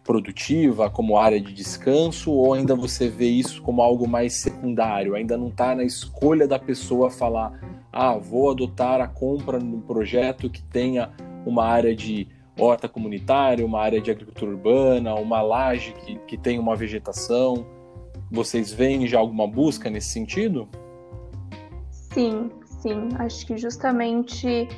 produtiva, 0.05 0.91
como 0.91 1.17
área 1.17 1.41
de 1.41 1.53
descanso, 1.53 2.31
ou 2.31 2.53
ainda 2.53 2.77
você 2.77 3.09
vê 3.09 3.27
isso 3.27 3.63
como 3.63 3.83
algo 3.83 4.07
mais 4.07 4.35
secundário? 4.35 5.15
Ainda 5.15 5.37
não 5.37 5.49
está 5.49 5.75
na 5.75 5.83
escolha 5.83 6.47
da 6.47 6.59
pessoa 6.59 7.11
falar, 7.11 7.59
ah, 7.91 8.17
vou 8.17 8.51
adotar 8.51 9.01
a 9.01 9.09
compra 9.09 9.59
num 9.59 9.81
projeto 9.81 10.51
que 10.51 10.63
tenha 10.63 11.11
uma 11.47 11.65
área 11.65 11.97
de 11.97 12.29
horta 12.59 12.89
comunitária, 12.89 13.65
uma 13.65 13.81
área 13.81 14.01
de 14.01 14.11
agricultura 14.11 14.53
urbana, 14.53 15.15
uma 15.15 15.43
laje 15.43 15.93
que, 15.93 16.17
que 16.21 16.37
tem 16.37 16.59
uma 16.59 16.77
vegetação. 16.77 17.67
Vocês 18.31 18.73
veem 18.73 19.07
já 19.07 19.19
alguma 19.19 19.47
busca 19.47 19.91
nesse 19.91 20.11
sentido? 20.11 20.69
Sim, 21.91 22.51
sim. 22.65 23.09
Acho 23.19 23.47
que 23.47 23.57
justamente 23.57 24.69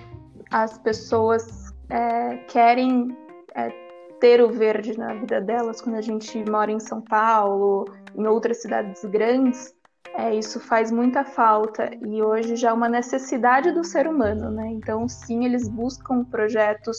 as 0.51 0.79
pessoas 0.79 1.75
é, 1.91 2.37
querem 2.49 3.17
é, 3.55 3.86
ter 4.21 4.41
o 4.43 4.51
verde 4.51 4.99
na 4.99 5.15
vida 5.15 5.41
delas 5.41 5.81
quando 5.81 5.97
a 5.97 6.01
gente 6.01 6.39
mora 6.51 6.71
em 6.71 6.81
São 6.81 7.01
Paulo, 7.01 7.85
em 8.15 8.27
outras 8.27 8.63
cidades 8.63 9.05
grandes. 9.05 9.75
É, 10.15 10.35
isso 10.35 10.59
faz 10.61 10.91
muita 10.91 11.25
falta 11.25 11.91
e 12.03 12.23
hoje 12.23 12.57
já 12.57 12.71
é 12.71 12.73
uma 12.73 12.89
necessidade 12.89 13.73
do 13.73 13.85
ser 13.85 14.07
humano, 14.07 14.51
né? 14.51 14.69
Então, 14.69 15.07
sim, 15.09 15.45
eles 15.45 15.69
buscam 15.69 16.25
projetos 16.25 16.99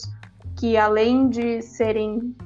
que 0.56 0.76
além 0.76 1.28
de 1.28 1.60
serem 1.62 2.36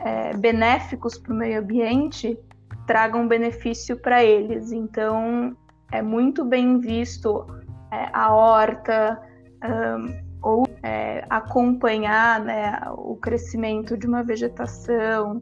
é, 0.00 0.36
benéficos 0.36 1.16
para 1.18 1.32
o 1.32 1.36
meio 1.36 1.60
ambiente, 1.60 2.38
tragam 2.86 3.28
benefício 3.28 3.96
para 3.96 4.24
eles. 4.24 4.72
Então, 4.72 5.56
é 5.92 6.02
muito 6.02 6.44
bem 6.44 6.80
visto 6.80 7.46
é, 7.92 8.08
a 8.12 8.32
horta 8.32 9.20
um, 9.64 10.29
ou 10.42 10.66
é, 10.82 11.24
acompanhar 11.28 12.40
né, 12.40 12.80
o 12.96 13.16
crescimento 13.16 13.96
de 13.96 14.06
uma 14.06 14.22
vegetação, 14.22 15.40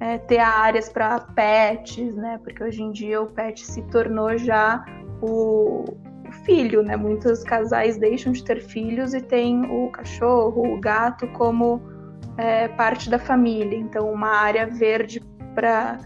é, 0.00 0.18
ter 0.18 0.38
áreas 0.38 0.88
para 0.88 1.18
pets, 1.20 2.14
né? 2.14 2.38
Porque 2.42 2.62
hoje 2.62 2.82
em 2.82 2.92
dia 2.92 3.20
o 3.20 3.26
pet 3.26 3.66
se 3.66 3.82
tornou 3.82 4.38
já 4.38 4.84
o, 5.20 5.84
filho, 6.44 6.82
né? 6.82 6.96
Muitos 6.96 7.42
casais 7.42 7.98
deixam 7.98 8.32
de 8.32 8.44
ter 8.44 8.60
filhos 8.60 9.14
e 9.14 9.20
tem 9.20 9.64
o 9.64 9.90
cachorro, 9.90 10.74
o 10.74 10.80
gato 10.80 11.26
como 11.28 11.80
é, 12.36 12.68
parte 12.68 13.10
da 13.10 13.18
família. 13.18 13.76
Então, 13.76 14.10
uma 14.10 14.30
área 14.30 14.66
verde 14.66 15.20
para 15.54 15.98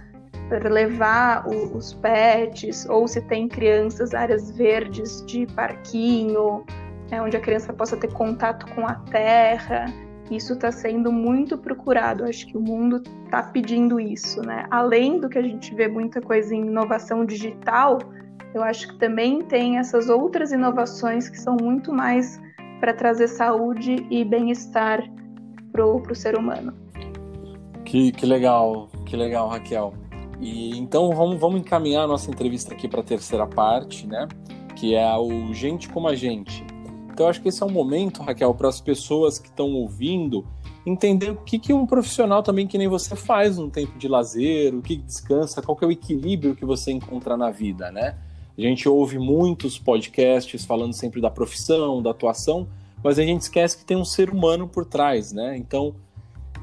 levar 0.69 1.47
o, 1.47 1.77
os 1.77 1.95
pets, 1.95 2.87
ou 2.89 3.07
se 3.07 3.21
tem 3.23 3.49
crianças, 3.49 4.15
áreas 4.15 4.51
verdes 4.57 5.25
de 5.27 5.47
parquinho, 5.47 6.65
né, 7.13 7.21
onde 7.21 7.37
a 7.37 7.41
criança 7.41 7.75
possa 7.75 7.95
ter 7.95 8.11
contato 8.11 8.67
com 8.75 8.87
a 8.87 8.95
terra. 8.95 9.85
Isso 10.31 10.55
está 10.55 10.73
sendo 10.73 11.13
muito 11.13 11.59
procurado. 11.59 12.25
Acho 12.25 12.47
que 12.47 12.57
o 12.57 12.61
mundo 12.61 13.03
está 13.27 13.43
pedindo 13.43 14.01
isso, 14.01 14.41
né? 14.41 14.67
Além 14.71 15.21
do 15.21 15.29
que 15.29 15.37
a 15.37 15.43
gente 15.43 15.75
vê 15.75 15.87
muita 15.87 16.23
coisa 16.23 16.55
em 16.55 16.63
inovação 16.63 17.27
digital, 17.27 17.99
eu 18.55 18.63
acho 18.63 18.89
que 18.89 18.99
também 18.99 19.43
tem 19.43 19.79
essas 19.79 20.09
outras 20.09 20.51
inovações 20.51 21.29
que 21.29 21.39
são 21.39 21.55
muito 21.61 21.93
mais 21.93 22.41
para 22.81 22.95
trazer 22.95 23.29
saúde 23.29 24.07
e 24.11 24.25
bem-estar 24.25 25.03
para 25.71 25.85
o 25.85 26.15
ser 26.15 26.39
humano. 26.39 26.73
Que, 27.85 28.11
que 28.11 28.25
legal, 28.25 28.89
que 29.05 29.17
legal, 29.17 29.49
Raquel. 29.49 29.93
E 30.41 30.79
então 30.79 31.13
vamos, 31.13 31.39
vamos 31.39 31.61
encaminhar 31.61 32.05
a 32.05 32.07
nossa 32.07 32.31
entrevista 32.31 32.73
aqui 32.73 32.89
para 32.89 33.01
a 33.01 33.05
terceira 33.05 33.47
parte, 33.47 34.07
né? 34.07 34.27
Que 34.75 34.95
é 34.95 35.15
o 35.15 35.53
Gente 35.53 35.91
como 35.91 36.09
a 36.09 36.15
Gente. 36.15 36.72
Então 37.13 37.29
acho 37.29 37.43
que 37.43 37.49
esse 37.49 37.63
é 37.63 37.67
um 37.67 37.71
momento, 37.71 38.23
Raquel, 38.23 38.55
para 38.55 38.69
as 38.69 38.81
pessoas 38.81 39.39
que 39.39 39.49
estão 39.49 39.71
ouvindo 39.73 40.47
entender 40.85 41.31
o 41.31 41.37
que, 41.37 41.59
que 41.59 41.73
um 41.73 41.87
profissional 41.87 42.43
também 42.43 42.67
que 42.67 42.77
nem 42.77 42.89
você 42.89 43.15
faz 43.15 43.59
no 43.59 43.71
tempo 43.71 43.99
de 43.99 44.09
lazer, 44.09 44.75
o 44.75 44.83
que 44.83 44.97
descansa, 44.97 45.63
qual 45.63 45.77
que 45.77 45.85
é 45.85 45.89
o 45.89 45.93
equilíbrio 45.93 46.57
que 46.57 46.65
você 46.65 46.91
encontra 46.91 47.37
na 47.37 47.51
vida, 47.51 47.91
né? 47.93 48.17
A 48.57 48.61
gente 48.61 48.89
ouve 48.89 49.19
muitos 49.19 49.79
podcasts 49.79 50.65
falando 50.65 50.93
sempre 50.93 51.21
da 51.21 51.31
profissão, 51.31 52.03
da 52.03 52.11
atuação, 52.11 52.69
mas 53.03 53.19
a 53.19 53.23
gente 53.23 53.43
esquece 53.43 53.79
que 53.79 53.85
tem 53.85 53.97
um 53.97 54.05
ser 54.05 54.31
humano 54.31 54.69
por 54.69 54.85
trás, 54.85 55.33
né? 55.33 55.57
Então, 55.57 55.95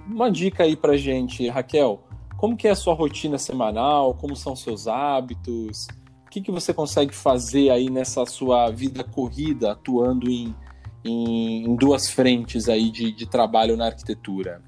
uma 0.07 0.29
dica 0.29 0.63
aí 0.63 0.75
pra 0.75 0.97
gente, 0.97 1.47
Raquel, 1.47 2.01
como 2.37 2.55
que 2.55 2.67
é 2.67 2.71
a 2.71 2.75
sua 2.75 2.93
rotina 2.93 3.37
semanal, 3.37 4.13
como 4.13 4.35
são 4.35 4.55
seus 4.55 4.87
hábitos, 4.87 5.87
o 6.29 6.31
que, 6.31 6.41
que 6.41 6.51
você 6.51 6.71
consegue 6.71 7.11
fazer 7.11 7.71
aí 7.71 7.89
nessa 7.89 8.23
sua 8.23 8.69
vida 8.69 9.03
corrida, 9.03 9.71
atuando 9.71 10.29
em, 10.29 10.55
em, 11.03 11.65
em 11.65 11.75
duas 11.75 12.07
frentes 12.07 12.69
aí 12.69 12.91
de, 12.91 13.11
de 13.11 13.27
trabalho 13.27 13.75
na 13.75 13.87
arquitetura? 13.87 14.61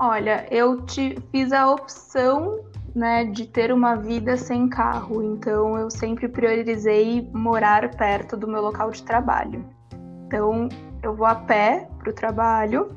Olha, 0.00 0.44
eu 0.50 0.82
te 0.82 1.16
fiz 1.30 1.52
a 1.52 1.70
opção 1.70 2.64
né, 2.96 3.26
de 3.26 3.46
ter 3.46 3.72
uma 3.72 3.94
vida 3.94 4.36
sem 4.36 4.68
carro, 4.68 5.22
então 5.22 5.78
eu 5.78 5.88
sempre 5.88 6.28
priorizei 6.28 7.30
morar 7.32 7.94
perto 7.94 8.36
do 8.36 8.48
meu 8.48 8.60
local 8.60 8.90
de 8.90 9.04
trabalho. 9.04 9.64
Então 10.26 10.68
eu 11.00 11.14
vou 11.14 11.28
a 11.28 11.36
pé 11.36 11.88
para 12.00 12.10
o 12.10 12.12
trabalho 12.12 12.90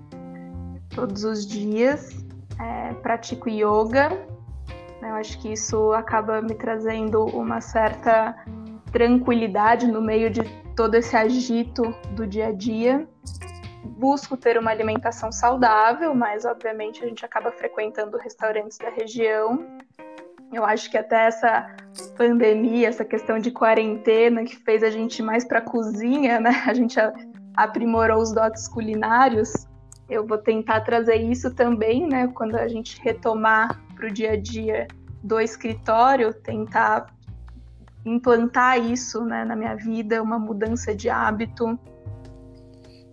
todos 0.96 1.24
os 1.24 1.46
dias, 1.46 2.26
é, 2.60 2.94
pratico 2.96 3.48
yoga. 3.48 4.39
Eu 5.02 5.16
acho 5.16 5.40
que 5.42 5.54
isso 5.54 5.92
acaba 5.94 6.42
me 6.42 6.56
trazendo 6.56 7.26
uma 7.26 7.62
certa 7.62 8.36
tranquilidade 8.92 9.88
no 9.88 10.02
meio 10.02 10.30
de 10.30 10.42
todo 10.76 10.96
esse 10.96 11.16
agito 11.16 11.84
do 12.12 12.28
dia 12.28 12.48
a 12.48 12.52
dia. 12.52 13.08
Busco 13.84 14.36
ter 14.36 14.58
uma 14.58 14.72
alimentação 14.72 15.32
saudável, 15.32 16.14
mas 16.14 16.46
obviamente 16.46 17.04
a 17.04 17.08
gente 17.08 17.26
acaba 17.26 17.52
frequentando 17.52 18.18
restaurantes 18.18 18.78
da 18.78 18.90
região 18.90 19.80
eu 20.52 20.66
acho 20.66 20.90
que 20.90 20.98
até 20.98 21.28
essa 21.28 21.68
pandemia, 22.18 22.88
essa 22.88 23.06
questão 23.06 23.40
de 23.40 23.52
quarentena 23.52 24.44
que 24.44 24.56
fez 24.56 24.84
a 24.84 24.90
gente 24.90 25.22
mais 25.22 25.46
para 25.46 25.62
cozinha, 25.62 26.40
né? 26.40 26.64
A 26.66 26.74
gente 26.74 26.98
aprimorou 27.56 28.22
os 28.22 28.34
dotes 28.34 28.68
culinários. 28.68 29.52
Eu 30.10 30.26
vou 30.26 30.38
tentar 30.38 30.82
trazer 30.82 31.16
isso 31.18 31.54
também, 31.54 32.08
né? 32.08 32.28
Quando 32.28 32.56
a 32.56 32.68
gente 32.68 33.00
retomar 33.02 33.80
para 33.96 34.08
o 34.08 34.12
dia 34.12 34.32
a 34.32 34.38
dia 34.38 34.88
do 35.24 35.40
escritório, 35.40 36.34
tentar 36.34 37.14
implantar 38.06 38.80
isso 38.80 39.24
né, 39.24 39.44
na 39.44 39.56
minha 39.56 39.76
vida, 39.76 40.24
uma 40.24 40.40
mudança 40.40 40.96
de 40.96 41.10
hábito. 41.10 41.78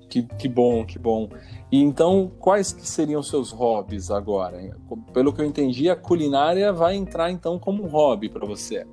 Que, 0.09 0.23
que 0.23 0.49
bom, 0.49 0.85
que 0.87 0.99
bom. 0.99 1.29
E 1.71 1.83
então, 1.83 2.31
quais 2.39 2.73
que 2.73 2.89
seriam 2.89 3.23
seus 3.23 3.51
hobbies 3.51 4.11
agora? 4.11 4.75
Pelo 5.13 5.33
que 5.33 5.41
eu 5.41 5.45
entendi, 5.45 5.91
a 5.91 5.97
culinária 5.97 6.73
vai 6.73 6.95
entrar 6.95 7.31
então 7.31 7.59
como 7.59 7.85
um 7.85 7.89
hobby 7.89 8.29
para 8.29 8.47
você. 8.47 8.87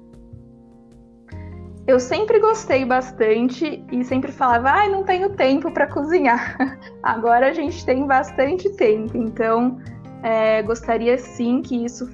Eu 1.85 1.99
sempre 1.99 2.39
gostei 2.39 2.85
bastante 2.85 3.83
e 3.91 4.03
sempre 4.05 4.31
falava, 4.31 4.69
ai, 4.69 4.87
ah, 4.87 4.89
não 4.89 5.03
tenho 5.03 5.29
tempo 5.31 5.69
para 5.69 5.85
cozinhar. 5.85 6.55
Agora 7.03 7.49
a 7.49 7.53
gente 7.53 7.85
tem 7.85 8.07
bastante 8.07 8.69
tempo, 8.77 9.17
então 9.17 9.81
é, 10.23 10.63
gostaria 10.63 11.17
sim 11.17 11.61
que 11.61 11.83
isso 11.83 12.09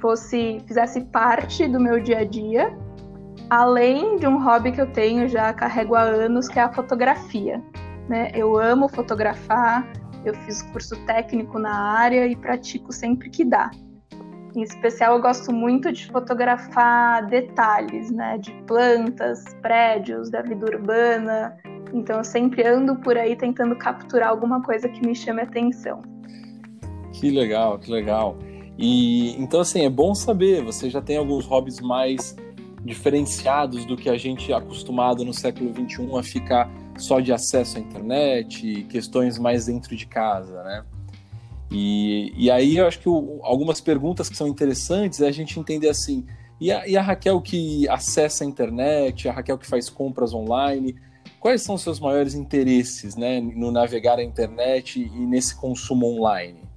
fosse 0.00 0.58
fizesse 0.66 1.02
parte 1.02 1.68
do 1.68 1.78
meu 1.78 2.00
dia 2.00 2.20
a 2.20 2.24
dia, 2.24 2.74
além 3.50 4.16
de 4.16 4.26
um 4.26 4.42
hobby 4.42 4.72
que 4.72 4.80
eu 4.80 4.90
tenho 4.90 5.28
já 5.28 5.52
carrego 5.52 5.94
há 5.94 6.02
anos, 6.02 6.48
que 6.48 6.58
é 6.58 6.62
a 6.62 6.72
fotografia. 6.72 7.62
Né? 8.08 8.30
Eu 8.34 8.58
amo 8.58 8.88
fotografar, 8.88 9.86
eu 10.24 10.32
fiz 10.32 10.62
curso 10.62 10.96
técnico 11.04 11.58
na 11.58 11.74
área 11.74 12.26
e 12.26 12.34
pratico 12.34 12.90
sempre 12.90 13.28
que 13.28 13.44
dá. 13.44 13.70
Em 14.54 14.62
especial, 14.62 15.14
eu 15.16 15.22
gosto 15.22 15.52
muito 15.52 15.92
de 15.92 16.06
fotografar 16.06 17.26
detalhes, 17.26 18.10
né, 18.10 18.38
de 18.38 18.52
plantas, 18.66 19.44
prédios, 19.62 20.28
da 20.30 20.42
vida 20.42 20.66
urbana. 20.66 21.56
Então, 21.92 22.18
eu 22.18 22.24
sempre 22.24 22.66
ando 22.66 22.96
por 22.96 23.16
aí 23.16 23.36
tentando 23.36 23.76
capturar 23.76 24.30
alguma 24.30 24.62
coisa 24.62 24.88
que 24.88 25.06
me 25.06 25.14
chame 25.14 25.42
atenção. 25.42 26.02
Que 27.12 27.30
legal, 27.30 27.78
que 27.78 27.90
legal. 27.90 28.36
E 28.78 29.36
então 29.40 29.60
assim, 29.60 29.84
é 29.84 29.90
bom 29.90 30.14
saber, 30.14 30.64
você 30.64 30.88
já 30.88 31.02
tem 31.02 31.18
alguns 31.18 31.44
hobbies 31.44 31.80
mais 31.80 32.34
diferenciados 32.82 33.84
do 33.84 33.94
que 33.94 34.08
a 34.08 34.16
gente 34.16 34.50
é 34.52 34.54
acostumado 34.54 35.22
no 35.22 35.34
século 35.34 35.70
XXI 35.70 36.16
a 36.18 36.22
ficar 36.22 36.70
só 36.96 37.20
de 37.20 37.30
acesso 37.30 37.76
à 37.76 37.80
internet, 37.80 38.86
questões 38.88 39.38
mais 39.38 39.66
dentro 39.66 39.94
de 39.94 40.06
casa, 40.06 40.62
né? 40.62 40.82
E, 41.70 42.32
e 42.36 42.50
aí 42.50 42.76
eu 42.76 42.86
acho 42.86 42.98
que 42.98 43.08
o, 43.08 43.40
algumas 43.42 43.80
perguntas 43.80 44.28
que 44.28 44.36
são 44.36 44.48
interessantes 44.48 45.20
é 45.20 45.28
a 45.28 45.32
gente 45.32 45.58
entender 45.58 45.88
assim, 45.88 46.26
e 46.60 46.70
a, 46.70 46.86
e 46.86 46.96
a 46.96 47.02
Raquel 47.02 47.40
que 47.40 47.88
acessa 47.88 48.44
a 48.44 48.46
internet, 48.46 49.28
a 49.28 49.32
Raquel 49.32 49.56
que 49.56 49.66
faz 49.66 49.88
compras 49.88 50.34
online, 50.34 50.96
quais 51.38 51.62
são 51.62 51.76
os 51.76 51.82
seus 51.82 52.00
maiores 52.00 52.34
interesses 52.34 53.16
né, 53.16 53.40
no 53.40 53.70
navegar 53.70 54.18
a 54.18 54.22
internet 54.22 55.00
e 55.00 55.26
nesse 55.26 55.54
consumo 55.54 56.06
online? 56.06 56.68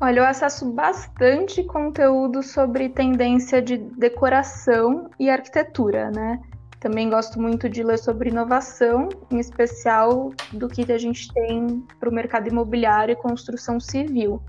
Olha, 0.00 0.20
eu 0.20 0.24
acesso 0.26 0.70
bastante 0.72 1.64
conteúdo 1.64 2.42
sobre 2.42 2.90
tendência 2.90 3.62
de 3.62 3.78
decoração 3.78 5.10
e 5.18 5.30
arquitetura, 5.30 6.10
né? 6.10 6.38
Também 6.80 7.08
gosto 7.08 7.40
muito 7.40 7.68
de 7.68 7.82
ler 7.82 7.98
sobre 7.98 8.30
inovação, 8.30 9.08
em 9.30 9.38
especial 9.38 10.32
do 10.52 10.68
que 10.68 10.90
a 10.92 10.98
gente 10.98 11.32
tem 11.32 11.82
para 11.98 12.08
o 12.08 12.12
mercado 12.12 12.48
imobiliário 12.48 13.12
e 13.12 13.16
construção 13.16 13.80
civil. 13.80 14.42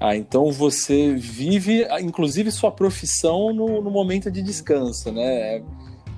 Ah, 0.00 0.16
então 0.16 0.50
você 0.50 1.14
vive, 1.14 1.86
inclusive, 2.00 2.50
sua 2.50 2.70
profissão 2.72 3.52
no, 3.52 3.82
no 3.82 3.90
momento 3.90 4.30
de 4.30 4.40
descanso, 4.40 5.12
né? 5.12 5.62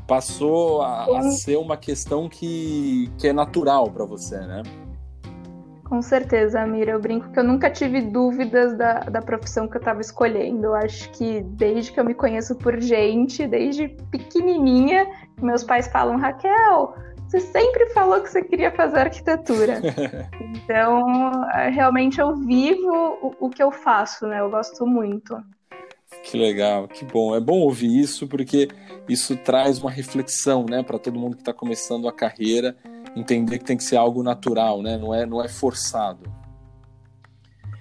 Passou 0.07 0.83
a, 0.83 1.18
a, 1.18 1.22
ser 1.33 1.57
uma 1.59 1.77
questão 1.77 2.29
que, 2.29 3.11
que 3.18 3.27
é 3.27 3.33
natural 3.33 3.90
para 3.90 4.05
você, 4.05 4.38
né? 4.38 4.62
Com 5.92 6.00
certeza, 6.00 6.59
Amira. 6.59 6.92
Eu 6.92 6.98
brinco 6.98 7.31
que 7.31 7.38
eu 7.38 7.44
nunca 7.44 7.68
tive 7.68 8.00
dúvidas 8.00 8.74
da, 8.78 9.00
da 9.00 9.20
profissão 9.20 9.68
que 9.68 9.76
eu 9.76 9.78
estava 9.78 10.00
escolhendo. 10.00 10.68
Eu 10.68 10.74
acho 10.74 11.11
que 11.11 11.42
desde 11.42 11.92
que 11.92 12.00
eu 12.00 12.05
me 12.07 12.14
conheço 12.14 12.55
por 12.55 12.81
gente, 12.81 13.46
desde 13.46 13.88
pequenininha, 14.11 15.07
meus 15.42 15.62
pais 15.62 15.88
falam: 15.88 16.16
Raquel, 16.16 16.94
você 17.28 17.40
sempre 17.40 17.90
falou 17.90 18.22
que 18.22 18.31
você 18.31 18.42
queria 18.42 18.70
fazer 18.70 19.00
arquitetura. 19.00 19.83
então, 20.40 21.02
realmente 21.70 22.18
eu 22.18 22.37
vivo 22.37 22.90
o, 23.20 23.48
o 23.48 23.50
que 23.50 23.62
eu 23.62 23.70
faço, 23.70 24.26
né? 24.26 24.40
Eu 24.40 24.48
gosto 24.48 24.87
muito. 24.87 25.37
Que 26.22 26.38
legal, 26.38 26.88
que 26.88 27.05
bom. 27.05 27.37
É 27.37 27.40
bom 27.40 27.59
ouvir 27.59 28.00
isso 28.00 28.26
porque 28.26 28.66
isso 29.07 29.37
traz 29.37 29.78
uma 29.78 29.90
reflexão, 29.90 30.64
né, 30.64 30.83
para 30.83 30.98
todo 30.98 31.18
mundo 31.18 31.37
que 31.37 31.42
está 31.42 31.52
começando 31.52 32.09
a 32.09 32.12
carreira 32.12 32.74
entender 33.14 33.59
que 33.59 33.64
tem 33.64 33.77
que 33.77 33.85
ser 33.85 33.96
algo 33.96 34.22
natural, 34.22 34.83
né? 34.83 34.96
Não 34.96 35.14
é, 35.14 35.27
não 35.27 35.42
é 35.42 35.48
forçado. 35.48 36.31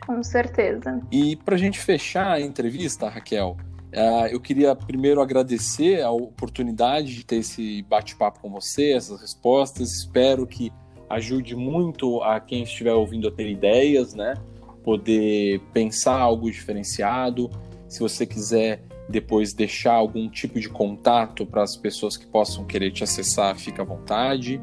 Com 0.06 0.22
certeza. 0.24 1.00
E 1.12 1.36
para 1.36 1.56
a 1.56 1.58
gente 1.58 1.80
fechar 1.80 2.32
a 2.32 2.42
entrevista, 2.42 3.08
Raquel, 3.08 3.56
uh, 3.94 4.28
eu 4.30 4.40
queria 4.40 4.76
primeiro 4.76 5.22
agradecer 5.22 6.02
a 6.02 6.12
oportunidade 6.12 7.16
de 7.16 7.26
ter 7.26 7.38
esse 7.38 7.84
bate-papo 7.84 8.40
com 8.40 8.50
você, 8.50 8.94
essas 8.94 9.22
respostas. 9.22 9.92
Espero 9.92 10.46
que 10.48 10.72
ajude 11.10 11.56
muito 11.56 12.22
a 12.24 12.40
quem 12.40 12.64
estiver 12.64 12.94
ouvindo 12.94 13.28
a 13.28 13.32
ter 13.32 13.50
ideias, 13.50 14.14
né? 14.14 14.34
Poder 14.84 15.60
pensar 15.72 16.18
algo 16.18 16.50
diferenciado. 16.50 17.50
Se 17.88 18.00
você 18.00 18.26
quiser 18.26 18.82
depois 19.10 19.54
deixar 19.54 19.94
algum 19.94 20.30
tipo 20.30 20.60
de 20.60 20.70
contato 20.70 21.46
para 21.46 21.62
as 21.62 21.76
pessoas 21.76 22.16
que 22.18 22.26
possam 22.26 22.66
querer 22.66 22.92
te 22.92 23.04
acessar, 23.04 23.56
fica 23.58 23.82
à 23.82 23.86
vontade. 23.86 24.62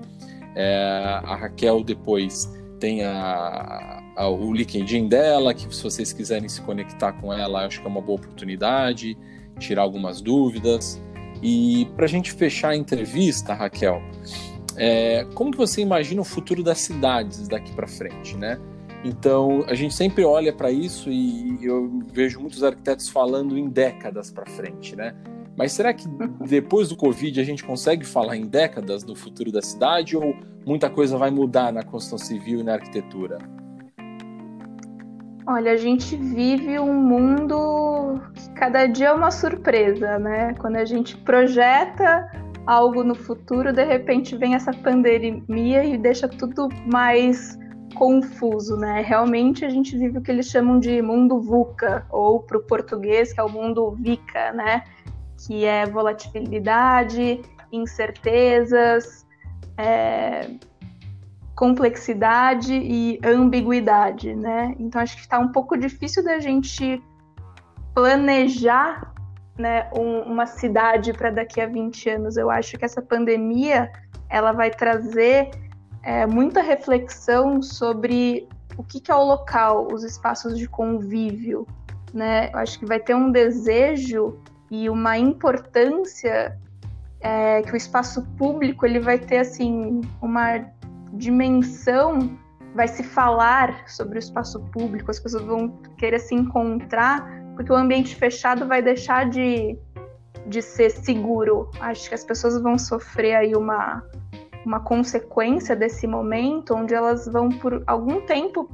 É, 0.61 1.21
a 1.23 1.37
Raquel 1.37 1.85
depois 1.85 2.53
tem 2.81 3.05
a, 3.05 4.03
a, 4.17 4.29
o 4.29 4.53
LinkedIn 4.53 5.07
dela, 5.07 5.55
que 5.55 5.73
se 5.73 5.83
vocês 5.83 6.13
quiserem 6.13 6.49
se 6.49 6.61
conectar 6.63 7.13
com 7.13 7.33
ela, 7.33 7.65
acho 7.65 7.81
que 7.81 7.87
é 7.87 7.91
uma 7.91 8.01
boa 8.01 8.19
oportunidade, 8.19 9.17
tirar 9.61 9.83
algumas 9.83 10.21
dúvidas. 10.21 11.01
E 11.41 11.87
para 11.95 12.07
a 12.07 12.09
gente 12.09 12.33
fechar 12.33 12.71
a 12.71 12.77
entrevista, 12.77 13.55
Raquel, 13.55 14.03
é, 14.77 15.25
como 15.33 15.53
que 15.53 15.57
você 15.57 15.81
imagina 15.81 16.21
o 16.21 16.25
futuro 16.25 16.65
das 16.65 16.79
cidades 16.79 17.47
daqui 17.47 17.73
para 17.73 17.87
frente, 17.87 18.37
né? 18.37 18.59
Então, 19.05 19.65
a 19.69 19.75
gente 19.75 19.95
sempre 19.95 20.25
olha 20.25 20.53
para 20.53 20.73
isso 20.73 21.09
e 21.09 21.65
eu 21.65 22.03
vejo 22.13 22.41
muitos 22.41 22.65
arquitetos 22.65 23.09
falando 23.09 23.57
em 23.57 23.69
décadas 23.69 24.29
para 24.29 24.45
frente, 24.47 24.97
né? 24.97 25.15
Mas 25.59 25.73
será 25.73 25.93
que 25.93 26.07
depois 26.47 26.89
do 26.89 26.95
Covid 26.95 27.41
a 27.41 27.43
gente 27.43 27.65
consegue 27.65 28.07
falar 28.07 28.37
em 28.37 28.47
décadas 28.47 29.03
no 29.05 29.17
futuro 29.17 29.51
da 29.51 29.61
cidade 29.61 30.17
ou 30.17 30.37
muita 30.65 30.89
coisa 30.89 31.19
vai 31.19 31.33
mudar 31.33 31.73
na 31.73 31.83
construção 31.83 32.17
civil 32.17 32.61
e 32.61 32.63
na 32.63 32.75
arquitetura? 32.75 33.39
Olha, 35.45 35.73
a 35.73 35.77
gente 35.77 36.15
vive 36.15 36.79
um 36.79 36.95
mundo 36.95 38.21
que 38.35 38.51
cada 38.51 38.87
dia 38.87 39.09
é 39.09 39.13
uma 39.13 39.33
surpresa, 39.33 40.17
né? 40.21 40.55
Quando 40.61 40.77
a 40.77 40.85
gente 40.85 41.17
projeta 41.17 42.31
algo 42.65 43.03
no 43.03 43.17
futuro, 43.17 43.73
de 43.73 43.83
repente 43.83 44.37
vem 44.37 44.55
essa 44.55 44.73
pandemia 44.73 45.83
e 45.83 45.99
deixa 45.99 46.29
tudo 46.29 46.69
mais 46.87 47.59
confuso, 47.97 48.77
né? 48.77 49.03
Realmente 49.05 49.65
a 49.65 49.69
gente 49.69 49.99
vive 49.99 50.19
o 50.19 50.23
que 50.23 50.31
eles 50.31 50.47
chamam 50.47 50.79
de 50.79 51.03
mundo 51.03 51.41
VUCA, 51.41 52.07
ou 52.11 52.41
para 52.41 52.59
o 52.59 52.63
português, 52.63 53.33
que 53.33 53.41
é 53.41 53.43
o 53.43 53.49
mundo 53.49 53.97
VICA, 53.99 54.53
né? 54.53 54.85
Que 55.39 55.65
é 55.65 55.87
volatilidade, 55.87 57.41
incertezas, 57.73 59.27
é, 59.77 60.51
complexidade 61.55 62.73
e 62.75 63.19
ambiguidade, 63.25 64.35
né? 64.35 64.75
Então 64.79 65.01
acho 65.01 65.17
que 65.17 65.23
está 65.23 65.39
um 65.39 65.49
pouco 65.49 65.77
difícil 65.77 66.25
da 66.25 66.39
gente 66.39 67.03
planejar 67.95 69.13
né, 69.59 69.91
um, 69.93 70.21
uma 70.21 70.47
cidade 70.47 71.13
para 71.13 71.31
daqui 71.31 71.61
a 71.61 71.67
20 71.67 72.11
anos. 72.11 72.37
Eu 72.37 72.49
acho 72.49 72.79
que 72.79 72.85
essa 72.85 73.03
pandemia 73.03 73.91
ela 74.31 74.53
vai 74.53 74.71
trazer 74.71 75.51
é, 76.03 76.27
muita 76.27 76.63
reflexão 76.63 77.61
sobre 77.61 78.49
o 78.77 78.85
que, 78.85 79.01
que 79.01 79.11
é 79.11 79.15
o 79.15 79.25
local, 79.25 79.89
os 79.93 80.05
espaços 80.05 80.57
de 80.57 80.69
convívio. 80.69 81.67
Né? 82.15 82.51
Eu 82.53 82.61
acho 82.61 82.79
que 82.79 82.87
vai 82.87 83.01
ter 83.01 83.17
um 83.17 83.33
desejo 83.33 84.39
e 84.71 84.89
uma 84.89 85.17
importância 85.17 86.59
é, 87.21 87.63
que 87.63 87.73
o 87.73 87.77
espaço 87.77 88.23
público 88.37 88.87
ele 88.87 89.01
vai 89.01 89.19
ter 89.19 89.39
assim 89.39 90.01
uma 90.21 90.65
dimensão 91.13 92.39
vai 92.75 92.87
se 92.87 93.03
falar 93.03 93.89
sobre 93.89 94.19
o 94.19 94.21
espaço 94.21 94.61
público 94.73 95.11
as 95.11 95.19
pessoas 95.19 95.45
vão 95.45 95.69
querer 95.97 96.19
se 96.21 96.35
encontrar 96.35 97.39
porque 97.59 97.73
o 97.73 97.77
ambiente 97.77 98.15
fechado 98.15 98.69
vai 98.69 98.81
deixar 98.81 99.29
de, 99.29 99.77
de 100.47 100.63
ser 100.63 100.91
seguro. 100.91 101.69
Acho 101.81 102.09
que 102.09 102.15
as 102.15 102.23
pessoas 102.23 102.63
vão 102.63 102.79
sofrer 102.79 103.35
aí 103.35 103.57
uma 103.57 104.01
uma 104.65 104.81
consequência 104.81 105.75
desse 105.75 106.07
momento 106.07 106.75
onde 106.75 106.95
elas 106.95 107.27
vão 107.27 107.49
por 107.49 107.83
algum 107.87 108.21
tempo 108.21 108.71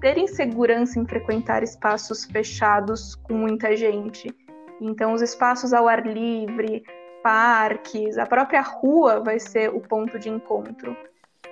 ter 0.00 0.18
insegurança 0.18 0.98
em 0.98 1.06
frequentar 1.06 1.62
espaços 1.62 2.24
fechados 2.24 3.14
com 3.14 3.34
muita 3.34 3.76
gente 3.76 4.34
então, 4.80 5.12
os 5.12 5.20
espaços 5.20 5.72
ao 5.72 5.86
ar 5.86 6.06
livre, 6.06 6.82
parques, 7.22 8.16
a 8.16 8.24
própria 8.24 8.62
rua 8.62 9.20
vai 9.20 9.38
ser 9.38 9.68
o 9.68 9.80
ponto 9.80 10.18
de 10.18 10.30
encontro. 10.30 10.96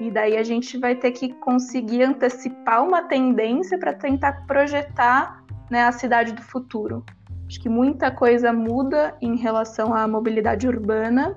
E 0.01 0.11
daí 0.11 0.37
a 0.37 0.43
gente 0.43 0.79
vai 0.79 0.95
ter 0.95 1.11
que 1.11 1.35
conseguir 1.35 2.05
antecipar 2.05 2.85
uma 2.85 3.03
tendência 3.03 3.79
para 3.79 3.93
tentar 3.93 4.47
projetar 4.47 5.45
né, 5.71 5.85
a 5.85 5.93
cidade 5.93 6.33
do 6.33 6.43
futuro. 6.43 7.05
Acho 7.47 7.61
que 7.61 7.69
muita 7.69 8.11
coisa 8.11 8.53
muda 8.53 9.17
em 9.21 9.37
relação 9.37 9.93
à 9.93 10.07
mobilidade 10.07 10.69
urbana. 10.69 11.37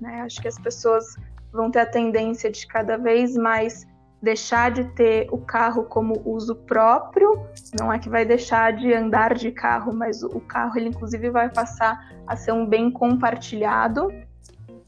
Né? 0.00 0.20
Acho 0.20 0.40
que 0.40 0.48
as 0.48 0.58
pessoas 0.58 1.16
vão 1.52 1.70
ter 1.70 1.80
a 1.80 1.86
tendência 1.86 2.50
de 2.50 2.66
cada 2.66 2.96
vez 2.96 3.36
mais 3.36 3.86
deixar 4.22 4.70
de 4.70 4.84
ter 4.84 5.26
o 5.32 5.38
carro 5.38 5.82
como 5.84 6.22
uso 6.24 6.54
próprio, 6.54 7.44
não 7.78 7.92
é 7.92 7.98
que 7.98 8.08
vai 8.08 8.24
deixar 8.24 8.72
de 8.72 8.94
andar 8.94 9.34
de 9.34 9.50
carro, 9.50 9.92
mas 9.92 10.22
o 10.22 10.40
carro 10.40 10.78
ele 10.78 10.90
inclusive 10.90 11.28
vai 11.30 11.48
passar 11.48 12.14
a 12.26 12.36
ser 12.36 12.52
um 12.52 12.64
bem 12.64 12.90
compartilhado, 12.90 14.08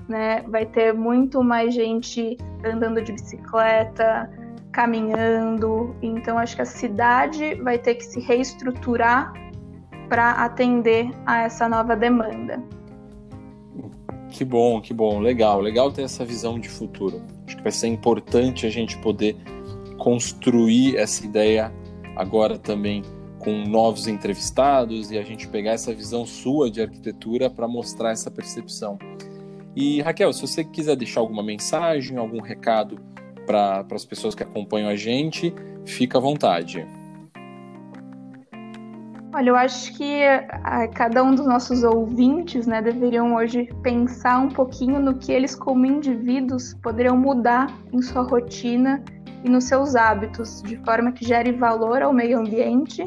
né? 0.08 0.42
Vai 0.42 0.64
ter 0.64 0.94
muito 0.94 1.42
mais 1.42 1.74
gente 1.74 2.38
andando 2.64 3.02
de 3.02 3.12
bicicleta, 3.12 4.30
caminhando, 4.70 5.94
então 6.00 6.38
acho 6.38 6.54
que 6.54 6.62
a 6.62 6.66
cidade 6.66 7.56
vai 7.56 7.78
ter 7.78 7.96
que 7.96 8.04
se 8.04 8.20
reestruturar 8.20 9.32
para 10.08 10.32
atender 10.32 11.10
a 11.26 11.42
essa 11.42 11.68
nova 11.68 11.96
demanda. 11.96 12.62
Que 14.34 14.44
bom, 14.44 14.80
que 14.80 14.92
bom, 14.92 15.20
legal, 15.20 15.60
legal 15.60 15.92
ter 15.92 16.02
essa 16.02 16.24
visão 16.24 16.58
de 16.58 16.68
futuro. 16.68 17.22
Acho 17.46 17.56
que 17.56 17.62
vai 17.62 17.70
ser 17.70 17.86
importante 17.86 18.66
a 18.66 18.68
gente 18.68 18.98
poder 18.98 19.36
construir 19.96 20.96
essa 20.96 21.24
ideia 21.24 21.72
agora 22.16 22.58
também 22.58 23.02
com 23.38 23.62
novos 23.64 24.08
entrevistados 24.08 25.12
e 25.12 25.18
a 25.18 25.22
gente 25.22 25.46
pegar 25.46 25.70
essa 25.70 25.94
visão 25.94 26.26
sua 26.26 26.68
de 26.68 26.82
arquitetura 26.82 27.48
para 27.48 27.68
mostrar 27.68 28.10
essa 28.10 28.28
percepção. 28.28 28.98
E 29.76 30.02
Raquel, 30.02 30.32
se 30.32 30.40
você 30.40 30.64
quiser 30.64 30.96
deixar 30.96 31.20
alguma 31.20 31.42
mensagem, 31.42 32.16
algum 32.16 32.40
recado 32.40 32.98
para 33.46 33.86
as 33.92 34.04
pessoas 34.04 34.34
que 34.34 34.42
acompanham 34.42 34.88
a 34.88 34.96
gente, 34.96 35.54
fica 35.86 36.18
à 36.18 36.20
vontade. 36.20 36.84
Olha, 39.34 39.50
eu 39.50 39.56
acho 39.56 39.92
que 39.94 40.22
a, 40.22 40.86
cada 40.86 41.24
um 41.24 41.34
dos 41.34 41.44
nossos 41.44 41.82
ouvintes 41.82 42.68
né, 42.68 42.80
deveriam 42.80 43.34
hoje 43.34 43.68
pensar 43.82 44.38
um 44.38 44.48
pouquinho 44.48 45.00
no 45.00 45.18
que 45.18 45.32
eles, 45.32 45.56
como 45.56 45.84
indivíduos, 45.84 46.74
poderiam 46.74 47.16
mudar 47.16 47.66
em 47.92 48.00
sua 48.00 48.22
rotina 48.22 49.02
e 49.42 49.48
nos 49.48 49.64
seus 49.64 49.96
hábitos, 49.96 50.62
de 50.62 50.76
forma 50.84 51.10
que 51.10 51.26
gere 51.26 51.50
valor 51.50 52.00
ao 52.00 52.12
meio 52.12 52.38
ambiente 52.38 53.04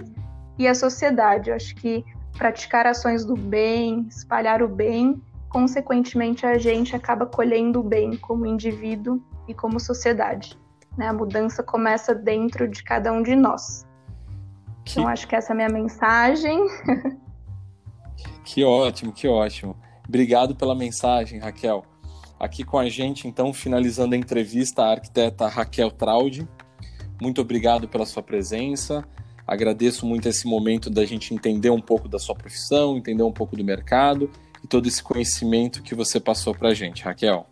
e 0.60 0.68
à 0.68 0.76
sociedade. 0.76 1.50
Eu 1.50 1.56
acho 1.56 1.74
que 1.76 2.04
praticar 2.38 2.86
ações 2.86 3.24
do 3.24 3.38
bem, 3.38 4.06
espalhar 4.10 4.62
o 4.62 4.68
bem, 4.68 5.24
consequentemente 5.48 6.46
a 6.46 6.58
gente 6.58 6.94
acaba 6.94 7.26
colhendo 7.26 7.80
o 7.80 7.84
bem 7.84 8.18
como 8.18 8.46
indivíduo 8.46 9.24
e 9.48 9.54
como 9.54 9.80
sociedade. 9.80 10.60
Né? 10.98 11.08
A 11.08 11.14
mudança 11.14 11.64
começa 11.64 12.14
dentro 12.14 12.68
de 12.68 12.84
cada 12.84 13.14
um 13.14 13.24
de 13.24 13.34
nós. 13.34 13.87
Que... 14.88 15.00
Então, 15.00 15.08
acho 15.08 15.28
que 15.28 15.36
essa 15.36 15.52
é 15.52 15.54
a 15.54 15.56
minha 15.56 15.70
mensagem. 15.70 16.66
que 18.44 18.64
ótimo, 18.64 19.12
que 19.12 19.28
ótimo. 19.28 19.76
Obrigado 20.08 20.56
pela 20.56 20.74
mensagem, 20.74 21.40
Raquel. 21.40 21.84
Aqui 22.40 22.64
com 22.64 22.78
a 22.78 22.88
gente, 22.88 23.28
então, 23.28 23.52
finalizando 23.52 24.16
a 24.16 24.18
entrevista, 24.18 24.84
a 24.84 24.92
arquiteta 24.92 25.48
Raquel 25.48 25.92
Traude. 25.92 26.48
Muito 27.22 27.42
obrigado 27.42 27.88
pela 27.88 28.06
sua 28.06 28.24
presença. 28.24 29.04
Agradeço 29.46 30.06
muito 30.06 30.30
esse 30.30 30.48
momento 30.48 30.90
da 30.90 31.06
gente 31.06 31.34
entender 31.34 31.70
um 31.70 31.82
pouco 31.82 32.08
da 32.08 32.20
sua 32.20 32.36
profissão, 32.36 32.96
entender 32.96 33.24
um 33.24 33.32
pouco 33.32 33.58
do 33.58 33.64
mercado 33.64 34.30
e 34.64 34.68
todo 34.68 34.88
esse 34.88 35.04
conhecimento 35.04 35.84
que 35.84 35.96
você 35.96 36.20
passou 36.20 36.54
para 36.54 36.70
a 36.70 36.74
gente, 36.74 37.04
Raquel. 37.04 37.46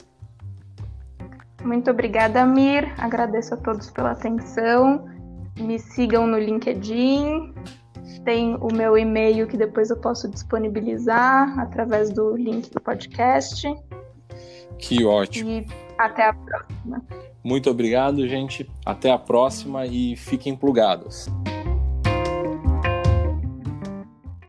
Muito 1.64 1.90
obrigada, 1.90 2.44
Amir. 2.44 2.94
Agradeço 2.98 3.56
a 3.56 3.58
todos 3.58 3.90
pela 3.90 4.12
atenção. 4.12 5.15
Me 5.58 5.80
sigam 5.80 6.28
no 6.28 6.38
LinkedIn. 6.38 7.54
Tem 8.24 8.56
o 8.56 8.74
meu 8.74 8.98
e-mail 8.98 9.48
que 9.48 9.58
depois 9.58 9.90
eu 9.90 9.98
posso 9.98 10.28
disponibilizar 10.28 11.60
através 11.60 12.12
do 12.12 12.36
link 12.36 12.70
do 12.72 12.82
podcast. 12.82 13.68
Que 14.80 15.06
ótimo. 15.06 15.50
E 15.50 15.66
até 15.98 16.30
a 16.30 16.34
próxima. 16.34 17.04
Muito 17.44 17.70
obrigado, 17.70 18.28
gente. 18.28 18.70
Até 18.86 19.12
a 19.12 19.18
próxima 19.18 19.86
e 19.86 20.16
fiquem 20.16 20.56
plugados. 20.56 21.30